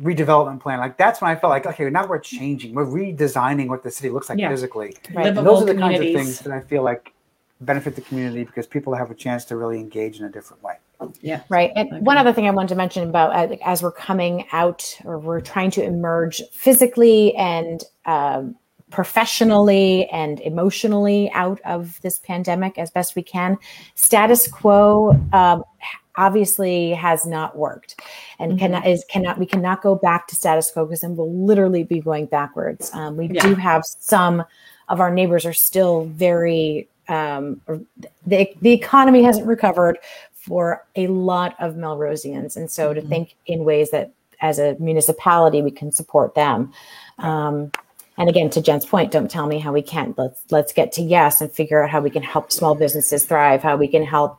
redevelopment 0.02 0.60
plan, 0.60 0.80
like 0.80 0.98
that's 0.98 1.22
when 1.22 1.32
I 1.32 1.36
felt 1.36 1.52
like, 1.52 1.66
okay, 1.66 1.90
now 1.90 2.06
we're 2.08 2.20
changing, 2.20 2.74
we're 2.74 2.86
redesigning 2.86 3.68
what 3.68 3.84
the 3.84 3.92
city 3.92 4.10
looks 4.10 4.30
like 4.30 4.40
yeah. 4.40 4.50
physically. 4.50 4.96
Right. 5.14 5.28
And 5.28 5.38
those 5.38 5.62
are 5.62 5.66
the 5.66 5.76
kinds 5.76 6.00
of 6.00 6.06
things 6.06 6.40
that 6.40 6.52
I 6.52 6.62
feel 6.62 6.84
like 6.84 7.14
benefit 7.62 7.96
the 7.96 8.02
community 8.02 8.44
because 8.44 8.68
people 8.68 8.94
have 8.96 9.12
a 9.12 9.16
chance 9.16 9.46
to 9.46 9.56
really 9.56 9.80
engage 9.80 10.20
in 10.20 10.26
a 10.26 10.30
different 10.30 10.62
way. 10.64 10.76
Yeah. 11.22 11.42
Right. 11.50 11.72
And 11.76 11.92
okay. 11.92 12.00
one 12.00 12.18
other 12.18 12.34
thing 12.34 12.48
I 12.48 12.52
wanted 12.52 12.70
to 12.70 12.76
mention 12.76 13.08
about 13.08 13.52
uh, 13.52 13.56
as 13.66 13.82
we're 13.82 13.92
coming 13.92 14.46
out 14.52 14.98
or 15.04 15.20
we're 15.20 15.42
trying 15.42 15.72
to 15.72 15.84
emerge 15.84 16.42
physically 16.52 17.36
and 17.36 17.84
um, 18.06 18.56
professionally 18.94 20.08
and 20.10 20.40
emotionally 20.42 21.32
out 21.34 21.60
of 21.66 22.00
this 22.02 22.20
pandemic 22.20 22.78
as 22.78 22.92
best 22.92 23.16
we 23.16 23.24
can. 23.24 23.58
Status 23.96 24.48
quo 24.48 25.20
um, 25.34 25.64
obviously 26.16 26.92
has 26.92 27.26
not 27.26 27.58
worked 27.58 28.00
and 28.40 28.52
mm-hmm. 28.52 28.60
cannot 28.60 28.88
is 28.88 29.04
cannot 29.10 29.40
we 29.40 29.46
cannot 29.46 29.82
go 29.82 29.96
back 29.96 30.28
to 30.28 30.36
status 30.36 30.72
quo 30.72 30.86
because 30.86 31.02
then 31.02 31.16
we'll 31.16 31.34
literally 31.34 31.84
be 31.84 32.00
going 32.00 32.28
backwards. 32.28 32.92
Um, 32.94 33.18
we 33.18 33.30
yeah. 33.30 33.42
do 33.42 33.56
have 33.56 33.84
some 33.86 34.44
of 34.90 35.00
our 35.00 35.12
neighbors 35.12 35.46
are 35.46 35.54
still 35.54 36.06
very 36.06 36.88
um, 37.10 37.62
the, 38.26 38.48
the 38.62 38.72
economy 38.72 39.24
hasn't 39.24 39.48
recovered 39.48 39.98
for 40.44 40.86
a 40.96 41.08
lot 41.08 41.56
of 41.60 41.76
Melrosians. 41.76 42.58
And 42.58 42.70
so 42.70 42.90
mm-hmm. 42.90 43.02
to 43.02 43.08
think 43.08 43.36
in 43.46 43.64
ways 43.64 43.92
that 43.92 44.12
as 44.42 44.60
a 44.60 44.76
municipality 44.80 45.62
we 45.62 45.72
can 45.72 45.92
support 45.92 46.36
them. 46.36 46.74
Um, 47.18 47.72
and 48.18 48.30
again 48.30 48.48
to 48.48 48.62
jen's 48.62 48.86
point 48.86 49.12
don't 49.12 49.32
tell 49.32 49.48
me 49.48 49.58
how 49.58 49.74
we 49.74 49.82
can't 49.82 50.16
let's 50.20 50.44
let's 50.52 50.72
get 50.72 50.92
to 50.92 51.02
yes 51.02 51.42
and 51.42 51.52
figure 51.52 51.84
out 51.84 51.90
how 51.90 52.00
we 52.00 52.12
can 52.12 52.22
help 52.22 52.52
small 52.52 52.76
businesses 52.76 53.26
thrive 53.26 53.64
how 53.64 53.76
we 53.76 53.88
can 53.88 54.04
help 54.06 54.38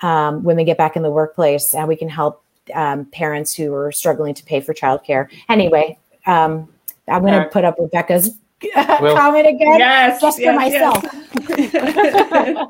um, 0.00 0.42
women 0.42 0.64
get 0.64 0.78
back 0.78 0.96
in 0.96 1.02
the 1.02 1.10
workplace 1.10 1.74
how 1.74 1.86
we 1.86 1.96
can 1.96 2.08
help 2.08 2.42
um, 2.72 3.04
parents 3.06 3.54
who 3.54 3.74
are 3.74 3.92
struggling 3.92 4.32
to 4.32 4.42
pay 4.44 4.58
for 4.58 4.72
childcare 4.72 5.28
anyway 5.50 5.98
um, 6.24 6.66
i'm 7.08 7.20
going 7.20 7.34
to 7.34 7.48
put 7.50 7.62
up 7.62 7.76
rebecca's 7.78 8.38
well, 8.74 9.16
comment 9.16 9.46
again 9.46 9.78
yes, 9.78 10.20
just 10.20 10.38
yes, 10.38 10.52
for 10.52 10.60
myself. 10.60 11.02
Yes. 11.04 11.20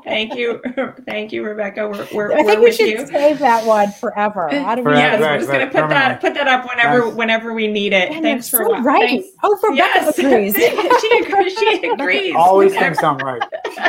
thank 0.05 0.35
you. 0.35 0.61
Thank 1.05 1.33
you, 1.33 1.43
Rebecca. 1.43 1.87
We're, 1.89 2.07
we're, 2.13 2.31
I 2.31 2.43
think 2.43 2.59
we're 2.59 2.65
we 2.65 2.71
should 2.71 2.89
you. 2.89 3.05
save 3.07 3.39
that 3.39 3.65
one 3.65 3.91
forever. 3.91 4.49
How 4.51 4.75
do 4.75 4.83
we 4.83 4.93
yes, 4.93 5.21
right, 5.21 5.31
we're 5.31 5.37
just 5.39 5.49
right, 5.49 5.71
gonna 5.71 5.85
put 5.85 5.89
that 5.89 6.21
put 6.21 6.33
that 6.35 6.47
up 6.47 6.67
whenever 6.67 7.09
whenever 7.09 7.53
we 7.53 7.67
need 7.67 7.91
it. 7.91 8.11
And 8.11 8.23
Thanks 8.23 8.49
for 8.49 8.63
so 8.63 8.79
right. 8.81 9.21
Thanks. 9.21 9.27
Oh, 9.43 9.57
Rebecca 9.61 9.75
yes. 9.75 10.17
agrees. 10.17 10.55
she 11.01 11.23
agrees. 11.25 11.59
She 11.59 11.89
agrees. 11.89 12.35
Always 12.37 12.73
thinks 12.73 13.03
I'm 13.03 13.17
right. 13.17 13.43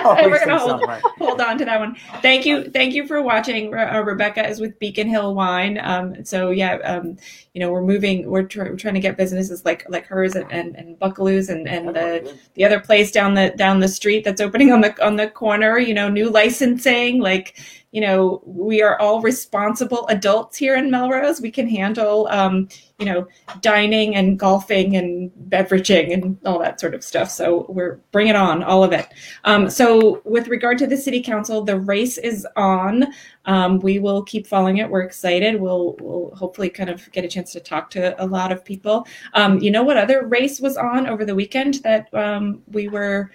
Always 0.05 0.27
we're 0.27 0.45
gonna 0.45 0.59
hold, 0.59 0.83
right. 0.83 1.03
hold 1.19 1.41
on 1.41 1.57
to 1.59 1.65
that 1.65 1.79
one. 1.79 1.97
Thank 2.21 2.45
you. 2.45 2.69
Thank 2.71 2.95
you 2.95 3.07
for 3.07 3.23
watching. 3.23 3.73
Uh, 3.73 4.03
Rebecca 4.05 4.49
is 4.49 4.61
with 4.61 4.77
Beacon 4.81 5.09
Hill 5.09 5.35
Wine. 5.35 5.79
Um, 5.83 6.25
so 6.25 6.51
yeah, 6.51 6.75
um, 6.79 7.17
you 7.55 7.61
know, 7.61 7.71
we're 7.71 7.83
moving. 7.83 8.29
We're, 8.29 8.45
tr- 8.45 8.65
we're 8.65 8.77
trying 8.77 8.95
to 8.95 9.01
get 9.01 9.17
businesses 9.17 9.65
like 9.65 9.85
like 9.88 10.07
hers 10.07 10.35
and 10.35 10.51
and, 10.51 10.75
and 10.75 10.99
Buckaloo's 10.99 11.49
and 11.49 11.69
and 11.69 11.92
the 11.93 12.37
the 12.55 12.65
other 12.65 12.81
place 12.81 13.11
down 13.11 13.35
the 13.35 13.51
down 13.57 13.81
the 13.81 13.89
street 13.89 14.25
that's 14.25 14.41
opening 14.41 14.73
on 14.73 14.81
the 14.81 15.05
on 15.05 15.17
the 15.17 15.29
corner 15.29 15.79
you 15.79 15.95
know 15.95 16.09
new 16.09 16.31
licensing 16.31 17.21
like 17.21 17.59
you 17.93 18.01
know 18.01 18.43
we 18.45 18.83
are 18.83 18.99
all 18.99 19.21
responsible 19.21 20.07
adults 20.09 20.57
here 20.57 20.75
in 20.75 20.91
melrose. 20.91 21.41
We 21.41 21.51
can 21.51 21.69
handle 21.69 22.27
um, 22.31 22.69
you 23.03 23.07
know 23.12 23.27
dining 23.61 24.15
and 24.15 24.38
golfing 24.38 24.95
and 24.95 25.33
beveraging 25.49 26.12
and 26.12 26.38
all 26.47 26.61
that 26.61 26.79
sort 26.79 26.95
of 26.95 27.03
stuff. 27.03 27.31
So 27.31 27.67
we're 27.69 27.97
bring 28.12 28.29
it 28.29 28.37
on 28.37 28.62
all 28.62 28.85
of 28.85 28.93
it. 28.93 29.09
Um, 29.43 29.69
so 29.69 30.23
with 30.25 30.47
regard 30.47 30.79
to 30.79 30.87
the 30.87 30.97
city 30.97 31.21
council 31.21 31.65
the 31.65 31.81
race 31.81 32.17
is 32.17 32.47
on. 32.55 33.07
Um, 33.45 33.81
we 33.81 33.99
will 33.99 34.23
keep 34.23 34.47
following 34.47 34.77
it. 34.77 34.88
We're 34.88 35.03
excited. 35.03 35.61
We'll, 35.61 35.97
we'll 36.01 36.33
hopefully 36.37 36.71
kind 36.71 36.88
of 36.88 37.11
get 37.11 37.25
a 37.25 37.29
chance 37.29 37.53
to 37.53 37.61
talk 37.61 37.91
to 37.91 38.23
a 38.23 38.27
lot 38.27 38.53
of 38.53 38.65
people. 38.65 39.05
Um, 39.35 39.59
you 39.59 39.73
know 39.73 39.83
what 39.83 39.97
other 39.97 40.27
race 40.27 40.61
was 40.61 40.77
on 40.77 41.09
over 41.09 41.25
the 41.25 41.35
weekend 41.35 41.83
that 41.83 42.12
um, 42.15 42.62
we 42.69 42.88
were 42.88 43.33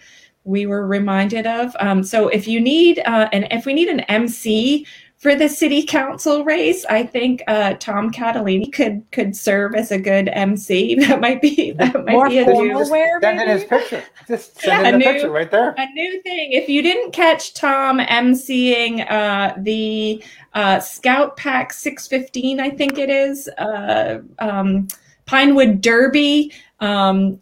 we 0.47 0.65
were 0.65 0.87
reminded 0.87 1.45
of. 1.45 1.75
Um, 1.81 2.03
so 2.03 2.29
if 2.29 2.47
you 2.47 2.61
need 2.61 2.99
uh, 2.99 3.27
and 3.33 3.49
if 3.51 3.65
we 3.65 3.73
need 3.73 3.89
an 3.89 3.99
MC 4.01 4.87
for 5.17 5.35
the 5.35 5.49
city 5.49 5.83
council 5.83 6.43
race, 6.43 6.85
I 6.85 7.03
think 7.03 7.41
uh, 7.47 7.73
Tom 7.79 8.11
Catalini 8.11 8.71
could 8.71 9.03
could 9.11 9.35
serve 9.35 9.73
as 9.73 9.91
a 9.91 9.97
good 9.97 10.29
MC. 10.29 10.95
That 11.07 11.21
might 11.21 11.41
be 11.41 11.71
that 11.71 11.93
might 12.05 12.11
More 12.11 12.29
be 12.29 12.39
a 12.39 12.45
new 12.45 12.89
wear, 12.89 13.19
send 13.21 13.41
in 13.41 13.47
his 13.47 13.63
picture. 13.63 14.03
Just 14.27 14.57
send 14.61 14.83
yeah, 14.83 14.89
in 14.89 14.99
the 14.99 15.05
new, 15.05 15.11
picture 15.13 15.31
right 15.31 15.49
there. 15.49 15.73
A 15.77 15.85
new 15.93 16.21
thing. 16.21 16.51
If 16.51 16.69
you 16.69 16.81
didn't 16.81 17.11
catch 17.11 17.53
Tom 17.53 17.99
MCing 17.99 19.09
uh, 19.09 19.53
the 19.57 20.23
uh, 20.53 20.79
Scout 20.79 21.37
Pack 21.37 21.73
615, 21.73 22.59
I 22.59 22.69
think 22.69 22.97
it 22.97 23.09
is 23.09 23.47
uh, 23.57 24.19
um, 24.39 24.87
Pinewood 25.25 25.81
Derby. 25.81 26.51
Um, 26.79 27.39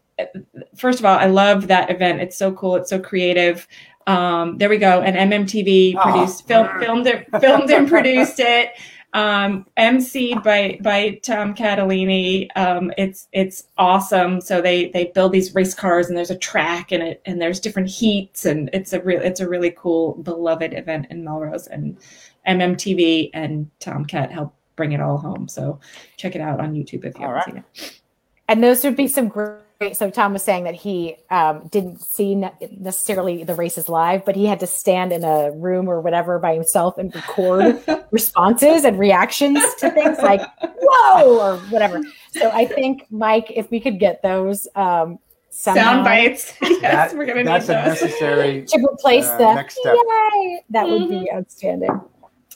first 0.76 1.00
of 1.00 1.06
all, 1.06 1.18
I 1.18 1.26
love 1.26 1.68
that 1.68 1.90
event. 1.90 2.22
It's 2.22 2.38
so 2.38 2.54
cool. 2.54 2.76
It's 2.76 2.90
so 2.90 3.00
creative. 3.00 3.68
Um, 4.08 4.58
there 4.58 4.70
we 4.70 4.78
go. 4.78 5.02
And 5.02 5.32
MMTV 5.32 5.96
produced, 6.02 6.44
oh. 6.46 6.48
film, 6.48 6.80
filmed 6.80 7.08
it, 7.08 7.28
filmed 7.42 7.70
and 7.72 7.88
produced 7.88 8.40
it. 8.40 8.72
Um, 9.14 9.66
MC'd 9.78 10.44
by 10.44 10.78
by 10.82 11.22
Tom 11.24 11.56
Catalini. 11.56 12.50
Um, 12.58 12.92
it's 12.98 13.30
it's 13.32 13.64
awesome. 13.78 14.42
So 14.42 14.62
they 14.62 14.90
they 14.90 15.06
build 15.16 15.32
these 15.32 15.56
race 15.56 15.74
cars 15.74 16.08
and 16.08 16.18
there's 16.18 16.32
a 16.32 16.38
track 16.38 16.92
and 16.92 17.02
it 17.02 17.22
and 17.26 17.42
there's 17.42 17.62
different 17.62 17.90
heats 17.90 18.46
and 18.46 18.70
it's 18.74 18.92
a 18.92 19.02
real 19.02 19.22
it's 19.22 19.40
a 19.40 19.48
really 19.48 19.74
cool 19.78 20.16
beloved 20.16 20.74
event 20.74 21.08
in 21.10 21.24
Melrose 21.24 21.68
and 21.68 21.98
MMTV 22.46 23.30
and 23.34 23.72
Tom 23.80 24.06
Tomcat 24.06 24.34
help 24.34 24.54
bring 24.76 24.92
it 24.92 25.00
all 25.00 25.18
home. 25.18 25.48
So 25.48 25.80
check 26.18 26.36
it 26.36 26.42
out 26.42 26.60
on 26.60 26.74
YouTube 26.74 27.06
if 27.06 27.18
you 27.18 27.26
all 27.26 27.36
haven't 27.36 27.56
right. 27.56 27.66
seen 27.74 27.86
it. 27.86 28.02
And 28.50 28.62
those 28.62 28.84
would 28.84 28.98
be 28.98 29.08
some 29.08 29.30
great 29.30 29.62
so 29.94 30.10
Tom 30.10 30.34
was 30.34 30.44
saying 30.44 30.64
that 30.64 30.76
he 30.76 31.18
um, 31.30 31.68
didn't 31.68 32.02
see 32.02 32.36
necessarily 32.36 33.44
the 33.44 33.56
races 33.56 33.90
live, 33.90 34.24
but 34.24 34.36
he 34.36 34.46
had 34.46 34.60
to 34.62 34.68
stand 34.68 35.12
in 35.12 35.24
a 35.24 35.52
room 35.52 35.90
or 35.90 36.00
whatever 36.02 36.40
by 36.40 36.54
himself 36.54 36.98
and 36.98 37.14
record 37.14 37.84
responses 38.12 38.86
and 38.86 38.98
reactions 38.98 39.60
to 39.80 39.90
things 39.92 40.18
like 40.20 40.42
"whoa" 40.82 41.40
or 41.40 41.58
whatever. 41.70 42.02
So 42.32 42.50
I 42.52 42.66
think 42.66 43.06
Mike, 43.10 43.52
if 43.54 43.70
we 43.70 43.80
could 43.80 44.00
get 44.00 44.22
those 44.22 44.68
um, 44.76 45.20
sound 45.50 46.06
bites, 46.06 46.54
yes, 46.62 46.82
that, 46.82 47.18
we're 47.18 47.26
gonna 47.26 47.44
that's 47.44 47.68
need 47.68 47.76
those. 47.76 48.02
necessary 48.02 48.66
to 48.68 48.88
replace 48.92 49.28
uh, 49.28 49.38
the 49.38 49.54
next 49.56 49.78
step. 49.78 49.96
Yay! 49.96 50.64
That 50.70 50.86
mm-hmm. 50.86 50.92
would 50.92 51.10
be 51.10 51.16
mm-hmm. 51.16 51.38
outstanding. 51.38 52.02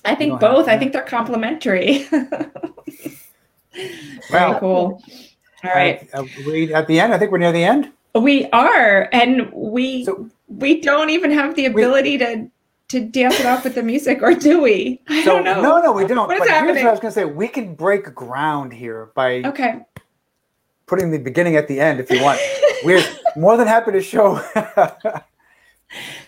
I 0.05 0.15
think 0.15 0.39
both. 0.39 0.69
I 0.69 0.77
think 0.77 0.93
they're 0.93 1.03
complementary. 1.03 2.08
Very 2.10 2.32
well, 4.32 4.60
cool. 4.60 5.03
All 5.63 5.72
right. 5.72 6.10
Uh, 6.13 6.26
we 6.45 6.74
at 6.74 6.88
the 6.88 7.00
end. 7.00 7.13
I 7.13 7.17
think 7.17 7.32
we're 7.32 7.38
near 7.38 7.52
the 7.52 7.63
end. 7.63 7.91
We 8.15 8.50
are, 8.52 9.08
and 9.12 9.52
we 9.54 10.06
so, 10.06 10.30
we 10.48 10.82
don't 10.82 11.10
even 11.10 11.32
have 11.32 11.56
the 11.56 11.65
ability 11.65 12.12
we, 12.12 12.17
to 12.17 12.52
to 12.89 13.00
dance 13.02 13.39
it 13.39 13.45
off 13.45 13.63
with 13.63 13.76
the 13.76 13.84
music, 13.84 14.24
or 14.24 14.34
do 14.34 14.62
we? 14.62 15.00
I 15.08 15.24
so, 15.24 15.36
don't 15.36 15.43
know. 15.43 15.62
No, 15.62 15.82
no, 15.82 15.91
we 15.91 16.08
don't. 16.08 16.28
What 16.28 16.38
is 16.38 16.39
but 16.39 16.50
happening? 16.50 16.76
here's 16.76 16.84
what 16.84 16.89
I 16.89 16.91
was 16.91 17.00
going 17.00 17.13
to 17.13 17.19
say: 17.19 17.26
we 17.26 17.48
can 17.48 17.76
break 17.76 18.13
ground 18.15 18.74
here 18.74 19.12
by 19.13 19.43
okay 19.43 19.86
putting 20.89 21.12
the 21.12 21.19
beginning 21.19 21.56
at 21.56 21.67
the 21.67 21.80
end 21.80 22.00
if 22.02 22.12
you 22.12 22.22
want. 22.22 22.39
We're 22.84 23.04
more 23.38 23.56
than 23.56 23.67
happy 23.67 23.91
to 23.91 24.02
show 24.02 24.36
the 24.56 25.24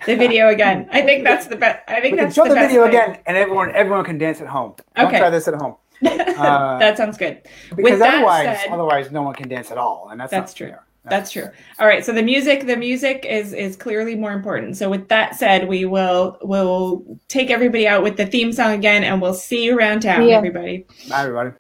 video 0.05 0.49
again. 0.49 0.87
I 0.91 1.01
think 1.01 1.23
that's 1.23 1.47
the 1.47 1.55
best. 1.55 1.83
I 1.89 1.99
think 1.99 2.13
we 2.13 2.21
that's 2.21 2.35
show 2.35 2.43
the, 2.43 2.49
the 2.53 2.59
video 2.59 2.83
thing. 2.83 2.89
again, 2.89 3.19
and 3.25 3.35
everyone 3.35 3.71
everyone 3.71 4.05
can 4.05 4.17
dance 4.17 4.39
at 4.39 4.47
home. 4.47 4.75
Okay, 4.97 5.03
Don't 5.03 5.19
try 5.19 5.29
this 5.29 5.47
at 5.47 5.55
home. 5.55 5.75
Uh, 6.03 6.79
that 6.79 6.97
sounds 6.97 7.17
good. 7.17 7.41
Because 7.75 8.01
otherwise, 8.01 8.59
said, 8.61 8.71
otherwise, 8.71 9.11
no 9.11 9.21
one 9.21 9.35
can 9.35 9.47
dance 9.47 9.69
at 9.69 9.77
all, 9.77 10.09
and 10.09 10.19
that's 10.19 10.31
that's 10.31 10.53
true. 10.53 10.73
That's, 11.03 11.31
that's 11.31 11.31
true. 11.31 11.49
All 11.79 11.87
right. 11.87 12.05
So 12.05 12.13
the 12.13 12.21
music, 12.23 12.67
the 12.67 12.77
music 12.77 13.25
is 13.27 13.53
is 13.53 13.75
clearly 13.75 14.15
more 14.15 14.31
important. 14.31 14.77
So 14.77 14.89
with 14.89 15.07
that 15.09 15.35
said, 15.35 15.67
we 15.67 15.85
will 15.85 16.37
we 16.41 16.49
will 16.49 17.19
take 17.27 17.49
everybody 17.49 17.87
out 17.87 18.03
with 18.03 18.17
the 18.17 18.25
theme 18.25 18.51
song 18.51 18.71
again, 18.71 19.03
and 19.03 19.21
we'll 19.21 19.33
see 19.33 19.65
you 19.65 19.77
around 19.77 20.01
town, 20.01 20.27
yeah. 20.27 20.35
everybody. 20.35 20.85
Bye, 21.09 21.21
everybody. 21.21 21.51